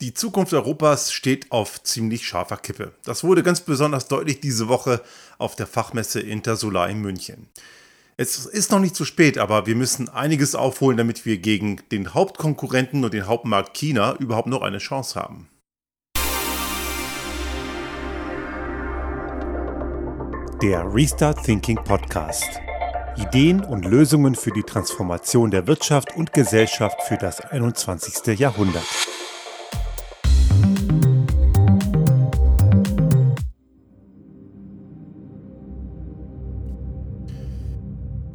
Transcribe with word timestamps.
Die 0.00 0.14
Zukunft 0.14 0.54
Europas 0.54 1.12
steht 1.12 1.52
auf 1.52 1.82
ziemlich 1.82 2.26
scharfer 2.26 2.56
Kippe. 2.56 2.94
Das 3.04 3.22
wurde 3.22 3.42
ganz 3.42 3.60
besonders 3.60 4.08
deutlich 4.08 4.40
diese 4.40 4.68
Woche 4.68 5.02
auf 5.36 5.56
der 5.56 5.66
Fachmesse 5.66 6.20
Intersolar 6.20 6.88
in 6.88 7.02
München. 7.02 7.48
Es 8.16 8.46
ist 8.46 8.70
noch 8.70 8.78
nicht 8.78 8.96
zu 8.96 9.04
spät, 9.04 9.36
aber 9.36 9.66
wir 9.66 9.76
müssen 9.76 10.08
einiges 10.08 10.54
aufholen, 10.54 10.96
damit 10.96 11.26
wir 11.26 11.36
gegen 11.36 11.82
den 11.92 12.14
Hauptkonkurrenten 12.14 13.04
und 13.04 13.12
den 13.12 13.26
Hauptmarkt 13.26 13.74
China 13.74 14.16
überhaupt 14.18 14.48
noch 14.48 14.62
eine 14.62 14.78
Chance 14.78 15.20
haben. 15.20 15.50
Der 20.62 20.94
Restart 20.94 21.44
Thinking 21.44 21.76
Podcast. 21.76 22.48
Ideen 23.18 23.62
und 23.62 23.84
Lösungen 23.84 24.34
für 24.34 24.50
die 24.50 24.62
Transformation 24.62 25.50
der 25.50 25.66
Wirtschaft 25.66 26.16
und 26.16 26.32
Gesellschaft 26.32 27.02
für 27.02 27.18
das 27.18 27.42
21. 27.42 28.38
Jahrhundert. 28.38 28.86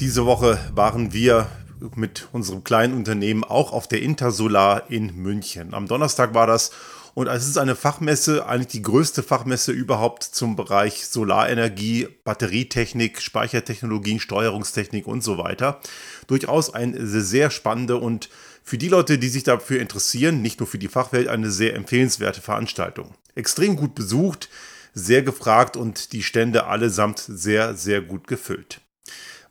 Diese 0.05 0.27
Woche 0.27 0.59
waren 0.75 1.13
wir 1.13 1.47
mit 1.95 2.27
unserem 2.31 2.63
kleinen 2.63 2.93
Unternehmen 2.93 3.43
auch 3.43 3.73
auf 3.73 3.87
der 3.87 4.03
Intersolar 4.03 4.91
in 4.91 5.15
München. 5.15 5.73
Am 5.73 5.87
Donnerstag 5.87 6.35
war 6.35 6.45
das 6.45 6.69
und 7.15 7.25
es 7.25 7.47
ist 7.47 7.57
eine 7.57 7.75
Fachmesse, 7.75 8.45
eigentlich 8.45 8.67
die 8.67 8.83
größte 8.83 9.23
Fachmesse 9.23 9.71
überhaupt 9.71 10.21
zum 10.21 10.55
Bereich 10.55 11.07
Solarenergie, 11.07 12.07
Batterietechnik, 12.23 13.19
Speichertechnologien, 13.19 14.19
Steuerungstechnik 14.19 15.07
und 15.07 15.23
so 15.23 15.39
weiter. 15.39 15.79
Durchaus 16.27 16.71
eine 16.71 17.03
sehr 17.07 17.49
spannende 17.49 17.97
und 17.97 18.29
für 18.61 18.77
die 18.77 18.89
Leute, 18.89 19.17
die 19.17 19.29
sich 19.29 19.43
dafür 19.43 19.81
interessieren, 19.81 20.39
nicht 20.39 20.59
nur 20.59 20.67
für 20.67 20.77
die 20.77 20.87
Fachwelt, 20.87 21.29
eine 21.29 21.49
sehr 21.49 21.73
empfehlenswerte 21.73 22.41
Veranstaltung. 22.41 23.15
Extrem 23.33 23.75
gut 23.75 23.95
besucht, 23.95 24.49
sehr 24.93 25.23
gefragt 25.23 25.75
und 25.75 26.13
die 26.13 26.21
Stände 26.21 26.67
allesamt 26.67 27.17
sehr, 27.17 27.73
sehr 27.73 28.01
gut 28.01 28.27
gefüllt. 28.27 28.81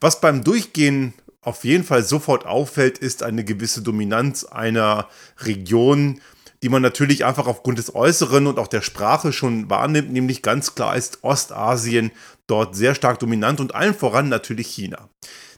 Was 0.05 0.21
beim 0.21 0.45
Durchgehen 0.45 1.15
auf 1.41 1.65
jeden 1.65 1.83
Fall 1.83 2.05
sofort 2.05 2.45
auffällt, 2.45 2.99
ist 2.99 3.23
eine 3.23 3.43
gewisse 3.43 3.81
Dominanz 3.81 4.45
einer 4.45 5.09
Region, 5.39 6.21
die 6.63 6.69
man 6.69 6.83
natürlich 6.83 7.25
einfach 7.25 7.47
aufgrund 7.47 7.79
des 7.79 7.95
Äußeren 7.95 8.47
und 8.47 8.59
auch 8.59 8.67
der 8.67 8.83
Sprache 8.83 9.33
schon 9.33 9.71
wahrnimmt, 9.71 10.13
nämlich 10.13 10.43
ganz 10.43 10.75
klar 10.75 10.95
ist 10.95 11.25
Ostasien 11.25 12.11
dort 12.47 12.77
sehr 12.77 12.95
stark 12.95 13.19
dominant 13.19 13.61
und 13.61 13.75
allen 13.75 13.95
voran 13.95 14.29
natürlich 14.29 14.67
China. 14.67 15.09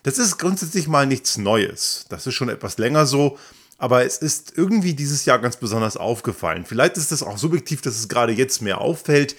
Das 0.04 0.16
ist 0.16 0.38
grundsätzlich 0.38 0.86
mal 0.86 1.08
nichts 1.08 1.38
Neues. 1.38 2.04
Das 2.08 2.28
ist 2.28 2.34
schon 2.34 2.48
etwas 2.48 2.78
länger 2.78 3.04
so, 3.06 3.38
aber 3.78 4.04
es 4.04 4.18
ist 4.18 4.52
irgendwie 4.54 4.94
dieses 4.94 5.24
Jahr 5.24 5.40
ganz 5.40 5.56
besonders 5.56 5.96
aufgefallen. 5.96 6.64
Vielleicht 6.64 6.98
ist 6.98 7.10
es 7.10 7.24
auch 7.24 7.36
subjektiv, 7.36 7.80
dass 7.80 7.98
es 7.98 8.06
gerade 8.06 8.32
jetzt 8.32 8.62
mehr 8.62 8.80
auffällt, 8.80 9.34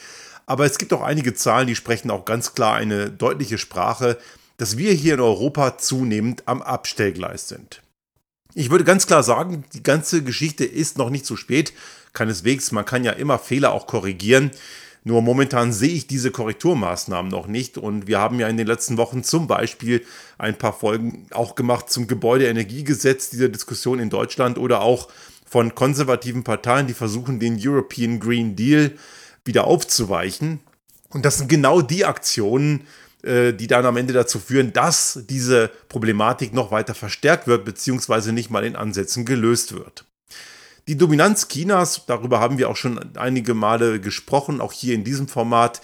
aber 0.45 0.66
es 0.66 0.77
gibt 0.77 0.92
auch 0.92 1.02
einige 1.02 1.33
Zahlen, 1.33 1.67
die 1.67 1.75
sprechen 1.75 2.11
auch 2.11 2.25
ganz 2.25 2.55
klar 2.55 2.75
eine 2.75 3.09
deutliche 3.09 3.58
Sprache, 3.58 4.17
dass 4.58 4.77
wir 4.77 4.91
hier 4.91 5.16
in 5.16 5.19
Europa 5.19 5.77
zunehmend 5.77 6.47
am 6.47 6.61
Abstellgleis 6.61 7.47
sind. 7.47 7.81
Ich 8.53 8.72
würde 8.72 8.83
ganz 8.83 9.05
klar 9.05 9.22
sagen, 9.22 9.64
die 9.73 9.83
ganze 9.83 10.23
Geschichte 10.23 10.66
ist 10.66 10.97
noch 10.97 11.11
nicht 11.11 11.25
zu 11.25 11.38
spät. 11.38 11.73
Keineswegs, 12.14 12.72
man 12.72 12.86
kann 12.86 13.03
ja 13.03 13.11
immer 13.11 13.38
Fehler 13.38 13.72
auch 13.72 13.86
korrigieren. 13.86 14.52
Nur 15.03 15.22
momentan 15.22 15.72
sehe 15.72 15.94
ich 15.94 16.08
diese 16.08 16.31
Korrekturmaßnahmen 16.31 17.31
noch 17.31 17.47
nicht 17.47 17.77
und 17.77 18.08
wir 18.08 18.19
haben 18.19 18.39
ja 18.39 18.47
in 18.49 18.58
den 18.58 18.67
letzten 18.67 18.97
Wochen 18.97 19.23
zum 19.23 19.47
Beispiel 19.47 20.05
ein 20.38 20.58
paar 20.58 20.73
Folgen 20.73 21.27
auch 21.31 21.55
gemacht 21.55 21.89
zum 21.89 22.08
Gebäudeenergiegesetz, 22.08 23.30
dieser 23.30 23.47
Diskussion 23.47 23.99
in 23.99 24.09
Deutschland 24.09 24.58
oder 24.58 24.81
auch 24.81 25.08
von 25.45 25.75
konservativen 25.75 26.44
Parteien, 26.44 26.88
die 26.88 26.94
versuchen, 26.94 27.39
den 27.39 27.58
European 27.58 28.19
Green 28.19 28.55
Deal 28.58 28.97
wieder 29.45 29.64
aufzuweichen. 29.66 30.59
Und 31.09 31.23
das 31.23 31.38
sind 31.38 31.47
genau 31.47 31.81
die 31.81 32.03
Aktionen, 32.03 32.81
die 33.23 33.67
dann 33.67 33.85
am 33.85 33.97
Ende 33.97 34.13
dazu 34.13 34.39
führen, 34.39 34.73
dass 34.73 35.19
diese 35.27 35.69
Problematik 35.89 36.53
noch 36.53 36.71
weiter 36.71 36.93
verstärkt 36.93 37.47
wird, 37.47 37.65
beziehungsweise 37.65 38.31
nicht 38.31 38.49
mal 38.49 38.64
in 38.64 38.75
Ansätzen 38.75 39.25
gelöst 39.25 39.73
wird. 39.73 40.05
Die 40.87 40.95
Dominanz 40.95 41.49
Chinas, 41.49 42.05
darüber 42.05 42.39
haben 42.39 42.58
wir 42.58 42.69
auch 42.69 42.77
schon 42.77 43.17
einige 43.17 43.53
Male 43.53 43.99
gesprochen, 43.99 44.61
auch 44.61 44.71
hier 44.71 44.95
in 44.95 45.03
diesem 45.03 45.27
Format, 45.27 45.81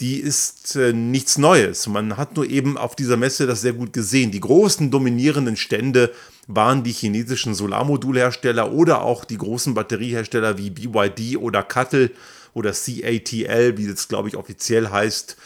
die 0.00 0.16
ist 0.16 0.74
äh, 0.76 0.92
nichts 0.92 1.38
Neues. 1.38 1.86
Man 1.86 2.16
hat 2.16 2.34
nur 2.34 2.46
eben 2.46 2.76
auf 2.76 2.96
dieser 2.96 3.16
Messe 3.16 3.46
das 3.46 3.60
sehr 3.60 3.74
gut 3.74 3.92
gesehen. 3.92 4.30
Die 4.30 4.40
großen 4.40 4.90
dominierenden 4.90 5.56
Stände 5.56 6.12
waren 6.46 6.82
die 6.82 6.92
chinesischen 6.92 7.54
Solarmodulhersteller 7.54 8.72
oder 8.72 9.02
auch 9.02 9.24
die 9.24 9.36
großen 9.36 9.74
Batteriehersteller 9.74 10.58
wie 10.58 10.70
BYD 10.70 11.36
oder 11.36 11.62
CATL 11.62 12.10
oder 12.54 12.72
CATL, 12.72 13.76
wie 13.76 13.86
es 13.86 14.08
glaube 14.08 14.28
ich 14.28 14.36
offiziell 14.36 14.88
heißt, 14.88 15.36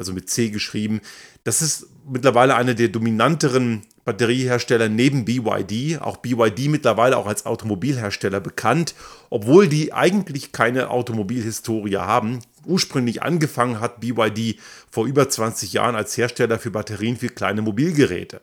also 0.00 0.12
mit 0.12 0.28
C 0.28 0.48
geschrieben. 0.48 1.00
Das 1.44 1.62
ist 1.62 1.86
mittlerweile 2.10 2.56
einer 2.56 2.74
der 2.74 2.88
dominanteren 2.88 3.82
Batteriehersteller 4.04 4.88
neben 4.88 5.24
BYD. 5.24 6.00
Auch 6.00 6.16
BYD 6.16 6.68
mittlerweile 6.68 7.16
auch 7.16 7.26
als 7.26 7.46
Automobilhersteller 7.46 8.40
bekannt, 8.40 8.94
obwohl 9.28 9.68
die 9.68 9.92
eigentlich 9.92 10.52
keine 10.52 10.90
Automobilhistorie 10.90 11.98
haben. 11.98 12.40
Ursprünglich 12.64 13.22
angefangen 13.22 13.78
hat 13.78 14.00
BYD 14.00 14.58
vor 14.90 15.06
über 15.06 15.28
20 15.28 15.72
Jahren 15.74 15.94
als 15.94 16.16
Hersteller 16.16 16.58
für 16.58 16.70
Batterien 16.70 17.16
für 17.16 17.28
kleine 17.28 17.62
Mobilgeräte. 17.62 18.40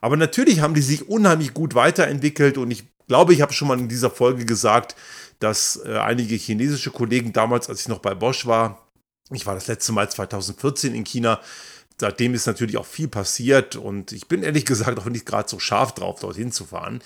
Aber 0.00 0.16
natürlich 0.16 0.60
haben 0.60 0.74
die 0.74 0.82
sich 0.82 1.08
unheimlich 1.08 1.54
gut 1.54 1.74
weiterentwickelt 1.74 2.58
und 2.58 2.70
ich 2.70 2.84
glaube, 3.08 3.32
ich 3.32 3.40
habe 3.40 3.52
schon 3.52 3.68
mal 3.68 3.78
in 3.78 3.88
dieser 3.88 4.10
Folge 4.10 4.44
gesagt, 4.44 4.94
dass 5.40 5.80
äh, 5.84 5.96
einige 5.98 6.34
chinesische 6.34 6.90
Kollegen 6.90 7.32
damals, 7.32 7.68
als 7.68 7.80
ich 7.82 7.88
noch 7.88 8.00
bei 8.00 8.14
Bosch 8.14 8.46
war, 8.46 8.87
ich 9.30 9.46
war 9.46 9.54
das 9.54 9.66
letzte 9.66 9.92
Mal 9.92 10.10
2014 10.10 10.94
in 10.94 11.04
China. 11.04 11.40
Seitdem 12.00 12.34
ist 12.34 12.46
natürlich 12.46 12.76
auch 12.76 12.86
viel 12.86 13.08
passiert 13.08 13.76
und 13.76 14.12
ich 14.12 14.28
bin 14.28 14.42
ehrlich 14.42 14.64
gesagt 14.64 14.98
auch 14.98 15.06
nicht 15.06 15.26
gerade 15.26 15.48
so 15.48 15.58
scharf 15.58 15.94
drauf, 15.94 16.20
dorthin 16.20 16.52
zu 16.52 16.64
fahren. 16.64 17.02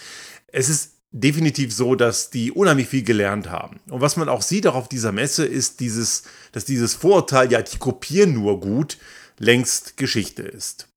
Es 0.48 0.68
ist 0.68 0.92
definitiv 1.12 1.74
so, 1.74 1.94
dass 1.94 2.30
die 2.30 2.52
unheimlich 2.52 2.88
viel 2.88 3.02
gelernt 3.02 3.50
haben. 3.50 3.80
Und 3.88 4.00
was 4.00 4.16
man 4.16 4.28
auch 4.28 4.42
sieht 4.42 4.66
auch 4.66 4.74
auf 4.74 4.88
dieser 4.88 5.12
Messe 5.12 5.44
ist 5.44 5.80
dieses, 5.80 6.24
dass 6.52 6.64
dieses 6.64 6.94
Vorurteil, 6.94 7.50
ja, 7.52 7.62
die 7.62 7.78
kopieren 7.78 8.34
nur 8.34 8.60
gut, 8.60 8.98
längst 9.38 9.96
Geschichte 9.96 10.42
ist. 10.42 10.88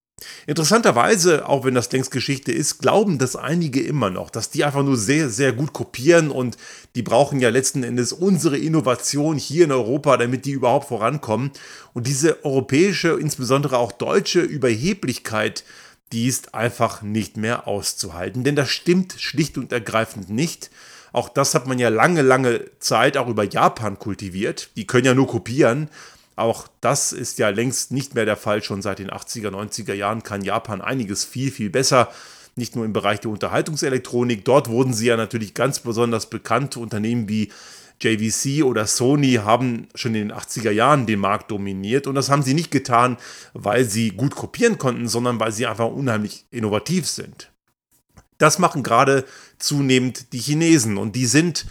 Interessanterweise, 0.47 1.47
auch 1.47 1.65
wenn 1.65 1.73
das 1.73 1.91
längst 1.91 2.11
Geschichte 2.11 2.51
ist, 2.51 2.79
glauben 2.79 3.17
das 3.17 3.35
einige 3.35 3.81
immer 3.81 4.09
noch, 4.09 4.29
dass 4.29 4.49
die 4.49 4.63
einfach 4.63 4.83
nur 4.83 4.97
sehr, 4.97 5.29
sehr 5.29 5.53
gut 5.53 5.73
kopieren 5.73 6.31
und 6.31 6.57
die 6.95 7.01
brauchen 7.01 7.39
ja 7.39 7.49
letzten 7.49 7.83
Endes 7.83 8.13
unsere 8.13 8.57
Innovation 8.57 9.37
hier 9.37 9.65
in 9.65 9.71
Europa, 9.71 10.17
damit 10.17 10.45
die 10.45 10.51
überhaupt 10.51 10.87
vorankommen. 10.87 11.51
Und 11.93 12.07
diese 12.07 12.43
europäische, 12.45 13.09
insbesondere 13.19 13.77
auch 13.77 13.91
deutsche 13.91 14.41
Überheblichkeit, 14.41 15.63
die 16.11 16.27
ist 16.27 16.53
einfach 16.53 17.01
nicht 17.01 17.37
mehr 17.37 17.67
auszuhalten. 17.67 18.43
Denn 18.43 18.55
das 18.55 18.69
stimmt 18.69 19.15
schlicht 19.17 19.57
und 19.57 19.71
ergreifend 19.71 20.29
nicht. 20.29 20.69
Auch 21.11 21.29
das 21.29 21.55
hat 21.55 21.65
man 21.65 21.79
ja 21.79 21.89
lange, 21.89 22.21
lange 22.21 22.65
Zeit 22.79 23.17
auch 23.17 23.27
über 23.27 23.43
Japan 23.43 23.97
kultiviert. 23.97 24.69
Die 24.75 24.85
können 24.85 25.05
ja 25.05 25.13
nur 25.13 25.27
kopieren. 25.27 25.89
Auch 26.35 26.67
das 26.81 27.13
ist 27.13 27.39
ja 27.39 27.49
längst 27.49 27.91
nicht 27.91 28.15
mehr 28.15 28.25
der 28.25 28.37
Fall. 28.37 28.61
Schon 28.63 28.81
seit 28.81 28.99
den 28.99 29.09
80er, 29.09 29.49
90er 29.49 29.93
Jahren 29.93 30.23
kann 30.23 30.43
Japan 30.43 30.81
einiges 30.81 31.23
viel, 31.23 31.51
viel 31.51 31.69
besser. 31.69 32.09
Nicht 32.55 32.75
nur 32.75 32.85
im 32.85 32.93
Bereich 32.93 33.21
der 33.21 33.31
Unterhaltungselektronik. 33.31 34.45
Dort 34.45 34.69
wurden 34.69 34.93
sie 34.93 35.07
ja 35.07 35.17
natürlich 35.17 35.53
ganz 35.53 35.79
besonders 35.79 36.29
bekannt. 36.29 36.77
Unternehmen 36.77 37.29
wie 37.29 37.51
JVC 38.01 38.63
oder 38.63 38.87
Sony 38.87 39.35
haben 39.35 39.87
schon 39.95 40.15
in 40.15 40.29
den 40.29 40.37
80er 40.37 40.71
Jahren 40.71 41.05
den 41.05 41.19
Markt 41.19 41.51
dominiert. 41.51 42.07
Und 42.07 42.15
das 42.15 42.29
haben 42.29 42.43
sie 42.43 42.53
nicht 42.53 42.71
getan, 42.71 43.17
weil 43.53 43.85
sie 43.85 44.11
gut 44.11 44.35
kopieren 44.35 44.77
konnten, 44.77 45.07
sondern 45.07 45.39
weil 45.39 45.51
sie 45.51 45.65
einfach 45.65 45.87
unheimlich 45.87 46.45
innovativ 46.51 47.07
sind. 47.07 47.51
Das 48.37 48.59
machen 48.59 48.83
gerade 48.83 49.23
zunehmend 49.57 50.33
die 50.33 50.39
Chinesen. 50.39 50.97
Und 50.97 51.15
die 51.15 51.25
sind 51.25 51.65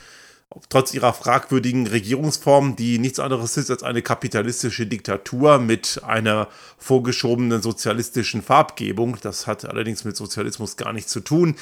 trotz 0.68 0.94
ihrer 0.94 1.12
fragwürdigen 1.12 1.86
Regierungsform, 1.86 2.76
die 2.76 2.98
nichts 2.98 3.18
anderes 3.18 3.56
ist 3.56 3.70
als 3.70 3.82
eine 3.82 4.02
kapitalistische 4.02 4.86
Diktatur 4.86 5.58
mit 5.58 6.00
einer 6.04 6.48
vorgeschobenen 6.78 7.62
sozialistischen 7.62 8.42
Farbgebung. 8.42 9.18
Das 9.20 9.46
hat 9.46 9.64
allerdings 9.64 10.04
mit 10.04 10.16
Sozialismus 10.16 10.76
gar 10.76 10.92
nichts 10.92 11.12
zu 11.12 11.20
tun. 11.20 11.56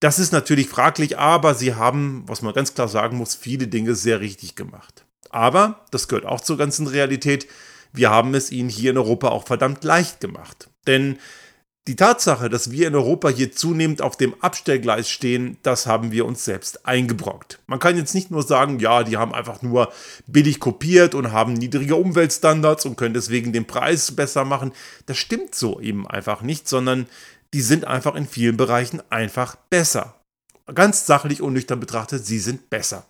Das 0.00 0.18
ist 0.18 0.32
natürlich 0.32 0.68
fraglich, 0.68 1.18
aber 1.18 1.54
sie 1.54 1.74
haben, 1.74 2.24
was 2.26 2.42
man 2.42 2.54
ganz 2.54 2.74
klar 2.74 2.88
sagen 2.88 3.16
muss, 3.16 3.34
viele 3.34 3.68
Dinge 3.68 3.94
sehr 3.94 4.20
richtig 4.20 4.56
gemacht. 4.56 5.04
Aber, 5.30 5.84
das 5.90 6.08
gehört 6.08 6.26
auch 6.26 6.40
zur 6.40 6.58
ganzen 6.58 6.86
Realität, 6.86 7.46
wir 7.92 8.10
haben 8.10 8.34
es 8.34 8.50
ihnen 8.50 8.68
hier 8.68 8.90
in 8.90 8.98
Europa 8.98 9.28
auch 9.28 9.46
verdammt 9.46 9.84
leicht 9.84 10.20
gemacht. 10.20 10.68
Denn 10.86 11.18
die 11.88 11.96
Tatsache, 11.96 12.48
dass 12.48 12.70
wir 12.70 12.86
in 12.86 12.94
Europa 12.94 13.28
hier 13.28 13.50
zunehmend 13.50 14.02
auf 14.02 14.16
dem 14.16 14.40
Abstellgleis 14.40 15.10
stehen, 15.10 15.56
das 15.64 15.86
haben 15.86 16.12
wir 16.12 16.26
uns 16.26 16.44
selbst 16.44 16.86
eingebrockt. 16.86 17.58
Man 17.66 17.80
kann 17.80 17.96
jetzt 17.96 18.14
nicht 18.14 18.30
nur 18.30 18.44
sagen, 18.44 18.78
ja, 18.78 19.02
die 19.02 19.16
haben 19.16 19.34
einfach 19.34 19.62
nur 19.62 19.92
billig 20.28 20.60
kopiert 20.60 21.16
und 21.16 21.32
haben 21.32 21.54
niedrige 21.54 21.96
Umweltstandards 21.96 22.86
und 22.86 22.96
können 22.96 23.14
deswegen 23.14 23.52
den 23.52 23.66
Preis 23.66 24.12
besser 24.12 24.44
machen. 24.44 24.72
Das 25.06 25.18
stimmt 25.18 25.56
so 25.56 25.80
eben 25.80 26.06
einfach 26.06 26.42
nicht, 26.42 26.68
sondern 26.68 27.06
die 27.52 27.62
sind 27.62 27.84
einfach 27.84 28.14
in 28.14 28.28
vielen 28.28 28.56
Bereichen 28.56 29.02
einfach 29.10 29.56
besser. 29.56 30.14
Ganz 30.72 31.06
sachlich 31.06 31.42
und 31.42 31.52
nüchtern 31.52 31.80
betrachtet, 31.80 32.24
sie 32.24 32.38
sind 32.38 32.70
besser. 32.70 33.04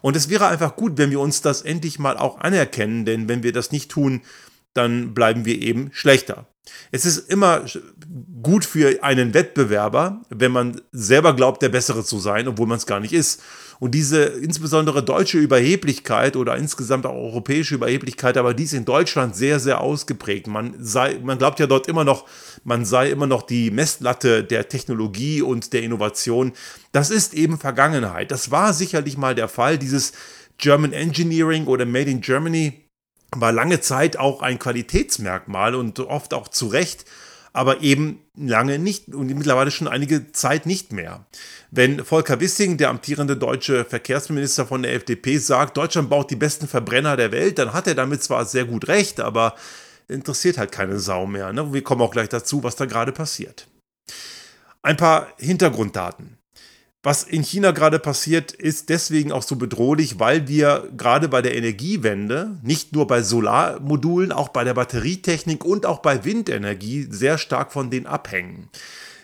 Und 0.00 0.14
es 0.14 0.28
wäre 0.28 0.46
einfach 0.46 0.76
gut, 0.76 0.96
wenn 0.96 1.10
wir 1.10 1.18
uns 1.18 1.42
das 1.42 1.62
endlich 1.62 1.98
mal 1.98 2.16
auch 2.16 2.38
anerkennen, 2.38 3.04
denn 3.04 3.28
wenn 3.28 3.42
wir 3.42 3.52
das 3.52 3.72
nicht 3.72 3.90
tun, 3.90 4.22
dann 4.74 5.12
bleiben 5.14 5.44
wir 5.44 5.60
eben 5.60 5.90
schlechter. 5.92 6.46
Es 6.90 7.04
ist 7.04 7.30
immer 7.30 7.64
gut 8.42 8.64
für 8.64 9.02
einen 9.02 9.34
Wettbewerber, 9.34 10.22
wenn 10.30 10.52
man 10.52 10.80
selber 10.92 11.34
glaubt, 11.34 11.62
der 11.62 11.68
Bessere 11.68 12.04
zu 12.04 12.18
sein, 12.18 12.48
obwohl 12.48 12.66
man 12.66 12.78
es 12.78 12.86
gar 12.86 13.00
nicht 13.00 13.12
ist. 13.12 13.42
Und 13.78 13.94
diese 13.94 14.22
insbesondere 14.22 15.02
deutsche 15.02 15.38
Überheblichkeit 15.38 16.36
oder 16.36 16.56
insgesamt 16.56 17.04
auch 17.04 17.14
europäische 17.14 17.74
Überheblichkeit, 17.74 18.38
aber 18.38 18.54
die 18.54 18.64
ist 18.64 18.72
in 18.72 18.86
Deutschland 18.86 19.36
sehr, 19.36 19.60
sehr 19.60 19.80
ausgeprägt. 19.80 20.46
Man, 20.46 20.74
sei, 20.78 21.18
man 21.22 21.38
glaubt 21.38 21.60
ja 21.60 21.66
dort 21.66 21.86
immer 21.86 22.04
noch, 22.04 22.26
man 22.64 22.84
sei 22.84 23.10
immer 23.10 23.26
noch 23.26 23.42
die 23.42 23.70
Messlatte 23.70 24.44
der 24.44 24.68
Technologie 24.68 25.42
und 25.42 25.72
der 25.72 25.82
Innovation. 25.82 26.52
Das 26.92 27.10
ist 27.10 27.34
eben 27.34 27.58
Vergangenheit. 27.58 28.30
Das 28.30 28.50
war 28.50 28.72
sicherlich 28.72 29.18
mal 29.18 29.34
der 29.34 29.48
Fall. 29.48 29.76
Dieses 29.76 30.12
German 30.58 30.92
Engineering 30.92 31.66
oder 31.66 31.84
Made 31.84 32.10
in 32.10 32.22
Germany 32.22 32.85
war 33.34 33.52
lange 33.52 33.80
Zeit 33.80 34.16
auch 34.16 34.42
ein 34.42 34.58
Qualitätsmerkmal 34.58 35.74
und 35.74 35.98
oft 36.00 36.34
auch 36.34 36.48
zu 36.48 36.66
Recht, 36.68 37.04
aber 37.52 37.80
eben 37.80 38.20
lange 38.36 38.78
nicht 38.78 39.14
und 39.14 39.26
mittlerweile 39.28 39.70
schon 39.70 39.88
einige 39.88 40.30
Zeit 40.32 40.66
nicht 40.66 40.92
mehr. 40.92 41.24
Wenn 41.70 42.04
Volker 42.04 42.38
Wissing, 42.40 42.76
der 42.76 42.90
amtierende 42.90 43.36
deutsche 43.36 43.84
Verkehrsminister 43.84 44.66
von 44.66 44.82
der 44.82 44.94
FDP, 44.94 45.38
sagt, 45.38 45.76
Deutschland 45.76 46.10
baut 46.10 46.30
die 46.30 46.36
besten 46.36 46.68
Verbrenner 46.68 47.16
der 47.16 47.32
Welt, 47.32 47.58
dann 47.58 47.72
hat 47.72 47.86
er 47.86 47.94
damit 47.94 48.22
zwar 48.22 48.44
sehr 48.44 48.66
gut 48.66 48.88
recht, 48.88 49.20
aber 49.20 49.54
interessiert 50.08 50.58
halt 50.58 50.70
keine 50.70 50.98
Sau 50.98 51.26
mehr. 51.26 51.52
Ne? 51.52 51.72
Wir 51.72 51.82
kommen 51.82 52.02
auch 52.02 52.12
gleich 52.12 52.28
dazu, 52.28 52.62
was 52.62 52.76
da 52.76 52.84
gerade 52.84 53.12
passiert. 53.12 53.66
Ein 54.82 54.96
paar 54.96 55.28
Hintergrunddaten. 55.38 56.38
Was 57.06 57.22
in 57.22 57.44
China 57.44 57.70
gerade 57.70 58.00
passiert, 58.00 58.50
ist 58.50 58.88
deswegen 58.88 59.30
auch 59.30 59.44
so 59.44 59.54
bedrohlich, 59.54 60.18
weil 60.18 60.48
wir 60.48 60.88
gerade 60.96 61.28
bei 61.28 61.40
der 61.40 61.54
Energiewende, 61.54 62.58
nicht 62.64 62.94
nur 62.94 63.06
bei 63.06 63.22
Solarmodulen, 63.22 64.32
auch 64.32 64.48
bei 64.48 64.64
der 64.64 64.74
Batterietechnik 64.74 65.64
und 65.64 65.86
auch 65.86 66.00
bei 66.00 66.24
Windenergie 66.24 67.06
sehr 67.08 67.38
stark 67.38 67.72
von 67.72 67.90
denen 67.90 68.08
abhängen. 68.08 68.70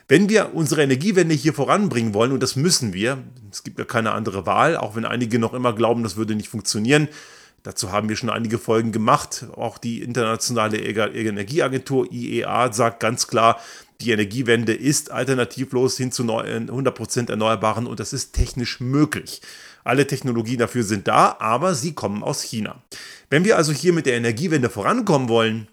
Wenn 0.07 0.29
wir 0.29 0.55
unsere 0.55 0.85
Energiewende 0.85 1.35
hier 1.35 1.55
voranbringen 1.55 2.15
wollen, 2.15 2.31
und 2.31 2.41
das 2.41 2.55
müssen 2.55 2.93
wir, 2.93 3.19
es 3.51 3.65
gibt 3.65 3.81
ja 3.81 3.85
keine 3.85 4.13
andere 4.13 4.47
Wahl, 4.47 4.77
auch 4.77 4.95
wenn 4.95 5.05
einige 5.05 5.41
noch 5.41 5.53
immer 5.53 5.73
glauben, 5.73 6.05
das 6.05 6.15
würde 6.15 6.37
nicht 6.37 6.51
funktionieren, 6.51 7.09
dazu 7.65 7.91
haben 7.91 8.09
wir 8.09 8.15
schon 8.15 8.31
einige 8.31 8.59
Folgen 8.59 8.93
gemacht. 8.93 9.47
Auch 9.57 9.79
die 9.79 10.03
internationale 10.03 10.79
Energieagentur 10.79 12.13
IEA 12.13 12.73
sagt 12.73 13.01
ganz 13.01 13.27
klar, 13.27 13.59
die 14.03 14.11
Energiewende 14.11 14.75
ist 14.75 15.11
alternativlos 15.11 15.97
hin 15.97 16.13
zu 16.13 16.25
100% 16.25 17.31
Erneuerbaren 17.31 17.87
und 17.87 18.01
das 18.01 18.13
ist 18.13 18.33
technisch 18.33 18.81
möglich. 18.81 19.41
Alle 19.85 20.07
Technologien 20.07 20.59
dafür 20.59 20.83
sind 20.83 21.09
da, 21.09 21.37
aber 21.39 21.75
sie 21.75 21.95
kommen 21.95 22.23
aus 22.23 22.43
China. 22.43 22.83
Wenn 23.31 23.45
wir 23.45 23.57
also 23.57 23.73
hier 23.73 23.93
mit 23.93 24.07
der 24.07 24.15
Energiewende 24.15 24.71
vorankommen 24.71 25.29
wollen, 25.29 25.69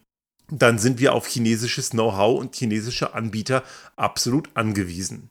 dann 0.51 0.79
sind 0.79 0.99
wir 0.99 1.13
auf 1.13 1.27
chinesisches 1.27 1.91
Know-how 1.91 2.39
und 2.39 2.55
chinesische 2.55 3.13
Anbieter 3.13 3.63
absolut 3.95 4.49
angewiesen. 4.55 5.29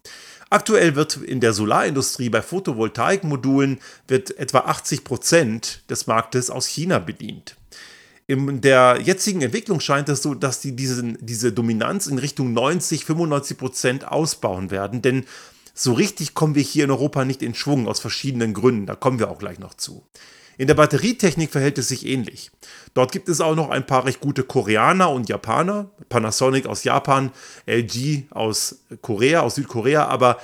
Aktuell 0.50 0.94
wird 0.94 1.16
in 1.16 1.40
der 1.40 1.52
Solarindustrie 1.52 2.30
bei 2.30 2.40
Photovoltaikmodulen 2.40 3.78
wird 4.06 4.38
etwa 4.38 4.60
80 4.60 5.04
Prozent 5.04 5.82
des 5.90 6.06
Marktes 6.06 6.50
aus 6.50 6.66
China 6.66 6.98
bedient 6.98 7.56
in 8.28 8.60
der 8.60 9.00
jetzigen 9.02 9.40
Entwicklung 9.40 9.80
scheint 9.80 10.10
es 10.10 10.22
so, 10.22 10.34
dass 10.34 10.60
die 10.60 10.76
diesen, 10.76 11.16
diese 11.20 11.50
Dominanz 11.50 12.06
in 12.06 12.19
Richtung 12.19 12.52
90, 12.52 13.06
95 13.06 13.56
Prozent 13.56 14.06
ausbauen 14.06 14.70
werden, 14.70 15.00
denn 15.00 15.25
so 15.72 15.94
richtig 15.94 16.34
kommen 16.34 16.54
wir 16.54 16.62
hier 16.62 16.84
in 16.84 16.90
Europa 16.90 17.25
nicht 17.25 17.42
in 17.42 17.54
Schwung 17.54 17.88
aus 17.88 18.00
verschiedenen 18.00 18.52
Gründen. 18.52 18.84
Da 18.84 18.96
kommen 18.96 19.19
wir 19.19 19.30
auch 19.30 19.38
gleich 19.38 19.58
noch 19.58 19.75
zu. 19.75 20.04
In 20.58 20.66
der 20.66 20.75
Batterietechnik 20.75 21.50
verhält 21.50 21.78
es 21.78 21.88
sich 21.88 22.04
ähnlich. 22.04 22.50
Dort 22.92 23.12
gibt 23.12 23.28
es 23.28 23.40
auch 23.40 23.54
noch 23.54 23.70
ein 23.70 23.86
paar 23.86 24.04
recht 24.04 24.20
gute 24.20 24.42
Koreaner 24.42 25.10
und 25.10 25.28
Japaner. 25.28 25.88
Panasonic 26.08 26.66
aus 26.66 26.84
Japan, 26.84 27.31
LG 27.66 28.24
aus 28.31 28.81
Korea, 29.00 29.40
aus 29.40 29.54
Südkorea, 29.54 30.06
aber 30.06 30.38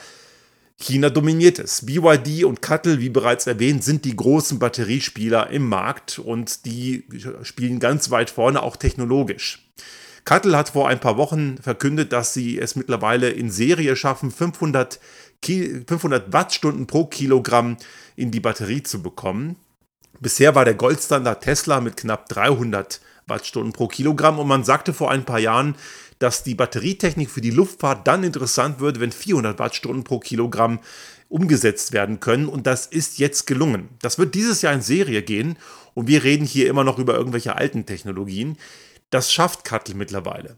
China 0.81 1.09
dominiert 1.09 1.59
es. 1.59 1.87
BYD 1.87 2.45
und 2.45 2.61
Cuttle, 2.61 3.01
wie 3.01 3.09
bereits 3.09 3.47
erwähnt, 3.47 3.85
sind 3.85 4.05
die 4.05 4.17
großen 4.17 4.59
Batteriespieler 4.59 5.51
im 5.51 5.69
Markt 5.69 6.19
und 6.19 6.65
die 6.67 7.07
spielen 7.43 7.79
ganz 7.79 8.11
weit 8.11 8.31
vorne, 8.31 8.63
auch 8.63 8.77
technologisch. 8.77 9.71
Cuttle 10.25 10.57
hat 10.57 10.71
vor 10.71 10.89
ein 10.89 11.01
paar 11.01 11.17
Wochen 11.17 11.59
verkündet, 11.59 12.13
dass 12.13 12.33
sie 12.33 12.59
es 12.59 12.77
mittlerweile 12.77 13.31
in 13.31 13.51
Serie 13.51 13.95
schaffen, 13.95 14.31
500, 14.31 14.99
500 15.45 16.33
Wattstunden 16.33 16.87
pro 16.87 17.07
Kilogramm 17.07 17.77
in 18.17 18.31
die 18.31 18.41
Batterie 18.41 18.83
zu 18.83 19.03
bekommen. 19.03 19.57
Bisher 20.21 20.55
war 20.55 20.65
der 20.65 20.75
Goldstandard 20.75 21.43
Tesla 21.43 21.81
mit 21.81 21.99
knapp 21.99 22.29
300 22.31 23.01
Wattstunden 23.27 23.73
pro 23.73 23.89
Kilogramm 23.89 24.39
und 24.39 24.49
man 24.49 24.65
sagte 24.65 24.93
vor 24.93 25.11
ein 25.11 25.25
paar 25.25 25.39
Jahren, 25.39 25.77
dass 26.25 26.43
die 26.43 26.55
Batterietechnik 26.55 27.29
für 27.29 27.43
die 27.43 27.51
Luftfahrt 27.51 28.09
dann 28.09 28.25
interessant 28.25 28.81
wird, 28.81 28.99
wenn 28.99 29.13
400 29.13 29.59
Wattstunden 29.59 30.05
pro 30.05 30.21
Kilogramm 30.21 30.79
umgesetzt 31.29 31.93
werden 31.93 32.19
können. 32.19 32.49
Und 32.49 32.67
das 32.67 32.87
ist 32.87 33.19
jetzt 33.19 33.47
gelungen. 33.47 33.91
Das 34.01 34.17
wird 34.17 34.35
dieses 34.35 34.63
Jahr 34.63 34.73
in 34.73 34.81
Serie 34.81 35.23
gehen. 35.23 35.59
Und 35.93 36.09
wir 36.09 36.25
reden 36.25 36.47
hier 36.47 36.71
immer 36.71 36.83
noch 36.83 36.99
über 36.99 37.15
irgendwelche 37.15 37.57
alten 37.57 37.85
Technologien. 37.85 38.57
Das 39.11 39.35
schafft 39.35 39.67
Cuttle 39.67 39.95
mittlerweile. 39.97 40.57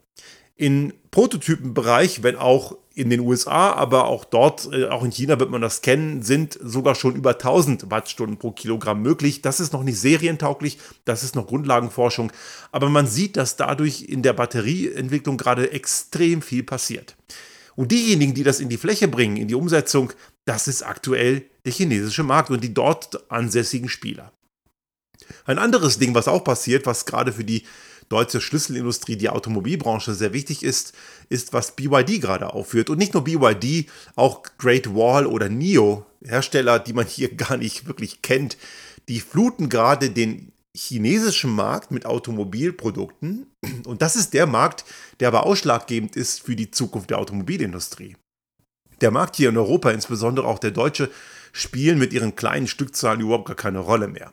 Im 0.55 0.93
Prototypenbereich, 1.11 2.23
wenn 2.23 2.37
auch 2.37 2.79
in 2.97 3.11
den 3.11 3.21
USA, 3.21 3.73
aber 3.73 4.07
auch 4.07 4.25
dort, 4.25 4.71
äh, 4.73 4.87
auch 4.87 5.05
in 5.05 5.13
China 5.13 5.39
wird 5.39 5.51
man 5.51 5.61
das 5.61 5.83
kennen, 5.83 6.23
sind 6.23 6.59
sogar 6.63 6.95
schon 6.95 7.15
über 7.15 7.39
1000 7.39 7.91
Wattstunden 7.91 8.39
pro 8.39 8.53
Kilogramm 8.53 9.03
möglich. 9.03 9.43
Das 9.43 9.61
ist 9.61 9.75
noch 9.75 9.83
nicht 9.83 10.01
serientauglich, 10.01 10.79
das 11.05 11.23
ist 11.23 11.37
noch 11.37 11.47
Grundlagenforschung, 11.47 12.33
aber 12.73 12.89
man 12.89 13.07
sieht, 13.07 13.37
dass 13.37 13.57
dadurch 13.57 14.05
in 14.09 14.23
der 14.23 14.33
Batterieentwicklung 14.33 15.37
gerade 15.37 15.73
extrem 15.73 16.41
viel 16.41 16.63
passiert. 16.63 17.17
Und 17.75 17.93
diejenigen, 17.93 18.33
die 18.33 18.45
das 18.45 18.61
in 18.61 18.71
die 18.71 18.79
Fläche 18.79 19.09
bringen, 19.09 19.37
in 19.37 19.49
die 19.49 19.55
Umsetzung, 19.55 20.15
das 20.47 20.67
ist 20.67 20.83
aktuell 20.83 21.45
der 21.67 21.75
chinesische 21.75 22.23
Markt 22.23 22.51
und 22.51 22.65
die 22.65 22.73
dort 22.73 23.31
ansässigen 23.31 23.91
Spieler. 23.91 24.33
Ein 25.45 25.59
anderes 25.59 25.99
Ding, 25.99 26.15
was 26.15 26.29
auch 26.29 26.45
passiert, 26.45 26.87
was 26.87 27.05
gerade 27.05 27.33
für 27.35 27.45
die 27.45 27.65
deutsche 28.09 28.41
Schlüsselindustrie, 28.41 29.17
die 29.17 29.29
Automobilbranche 29.29 30.15
sehr 30.15 30.33
wichtig 30.33 30.63
ist, 30.63 30.95
ist, 31.29 31.53
was 31.53 31.75
BYD 31.77 32.21
gerade 32.21 32.53
aufführt. 32.53 32.91
Und 32.91 32.99
nicht 32.99 33.15
nur 33.15 33.25
BYD, 33.25 33.89
auch 34.15 34.43
Great 34.59 34.95
Wall 34.95 35.27
oder 35.27 35.49
NIO, 35.49 36.07
Hersteller, 36.25 36.79
die 36.79 36.93
man 36.93 37.07
hier 37.07 37.35
gar 37.37 37.57
nicht 37.57 37.87
wirklich 37.87 38.23
kennt, 38.23 38.57
die 39.09 39.21
fluten 39.21 39.69
gerade 39.69 40.11
den 40.11 40.53
chinesischen 40.77 41.51
Markt 41.51 41.91
mit 41.91 42.07
Automobilprodukten. 42.07 43.47
Und 43.87 44.03
das 44.03 44.15
ist 44.15 44.35
der 44.35 44.47
Markt, 44.47 44.85
der 45.21 45.29
aber 45.29 45.47
ausschlaggebend 45.47 46.17
ist 46.17 46.43
für 46.43 46.55
die 46.55 46.71
Zukunft 46.71 47.11
der 47.11 47.19
Automobilindustrie. 47.19 48.17
Der 49.01 49.11
Markt 49.11 49.37
hier 49.37 49.49
in 49.49 49.57
Europa, 49.57 49.91
insbesondere 49.91 50.47
auch 50.47 50.59
der 50.59 50.71
deutsche, 50.71 51.11
spielen 51.53 51.99
mit 51.99 52.13
ihren 52.13 52.37
kleinen 52.37 52.67
Stückzahlen 52.67 53.21
überhaupt 53.21 53.47
gar 53.47 53.57
keine 53.57 53.79
Rolle 53.79 54.09
mehr. 54.09 54.33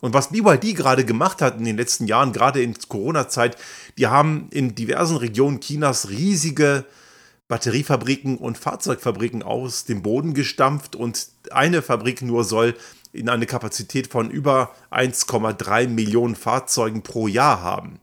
Und 0.00 0.12
was 0.12 0.30
BYD 0.30 0.74
gerade 0.76 1.04
gemacht 1.04 1.40
hat 1.40 1.58
in 1.58 1.64
den 1.64 1.76
letzten 1.76 2.06
Jahren, 2.06 2.32
gerade 2.32 2.62
in 2.62 2.74
Corona-Zeit, 2.88 3.56
die 3.96 4.06
haben 4.06 4.48
in 4.50 4.74
diversen 4.74 5.16
Regionen 5.16 5.60
Chinas 5.60 6.10
riesige 6.10 6.84
Batteriefabriken 7.48 8.38
und 8.38 8.58
Fahrzeugfabriken 8.58 9.42
aus 9.42 9.84
dem 9.84 10.02
Boden 10.02 10.34
gestampft 10.34 10.96
und 10.96 11.28
eine 11.50 11.82
Fabrik 11.82 12.22
nur 12.22 12.44
soll 12.44 12.74
in 13.12 13.28
eine 13.28 13.46
Kapazität 13.46 14.08
von 14.08 14.30
über 14.30 14.74
1,3 14.90 15.88
Millionen 15.88 16.36
Fahrzeugen 16.36 17.02
pro 17.02 17.28
Jahr 17.28 17.62
haben. 17.62 18.00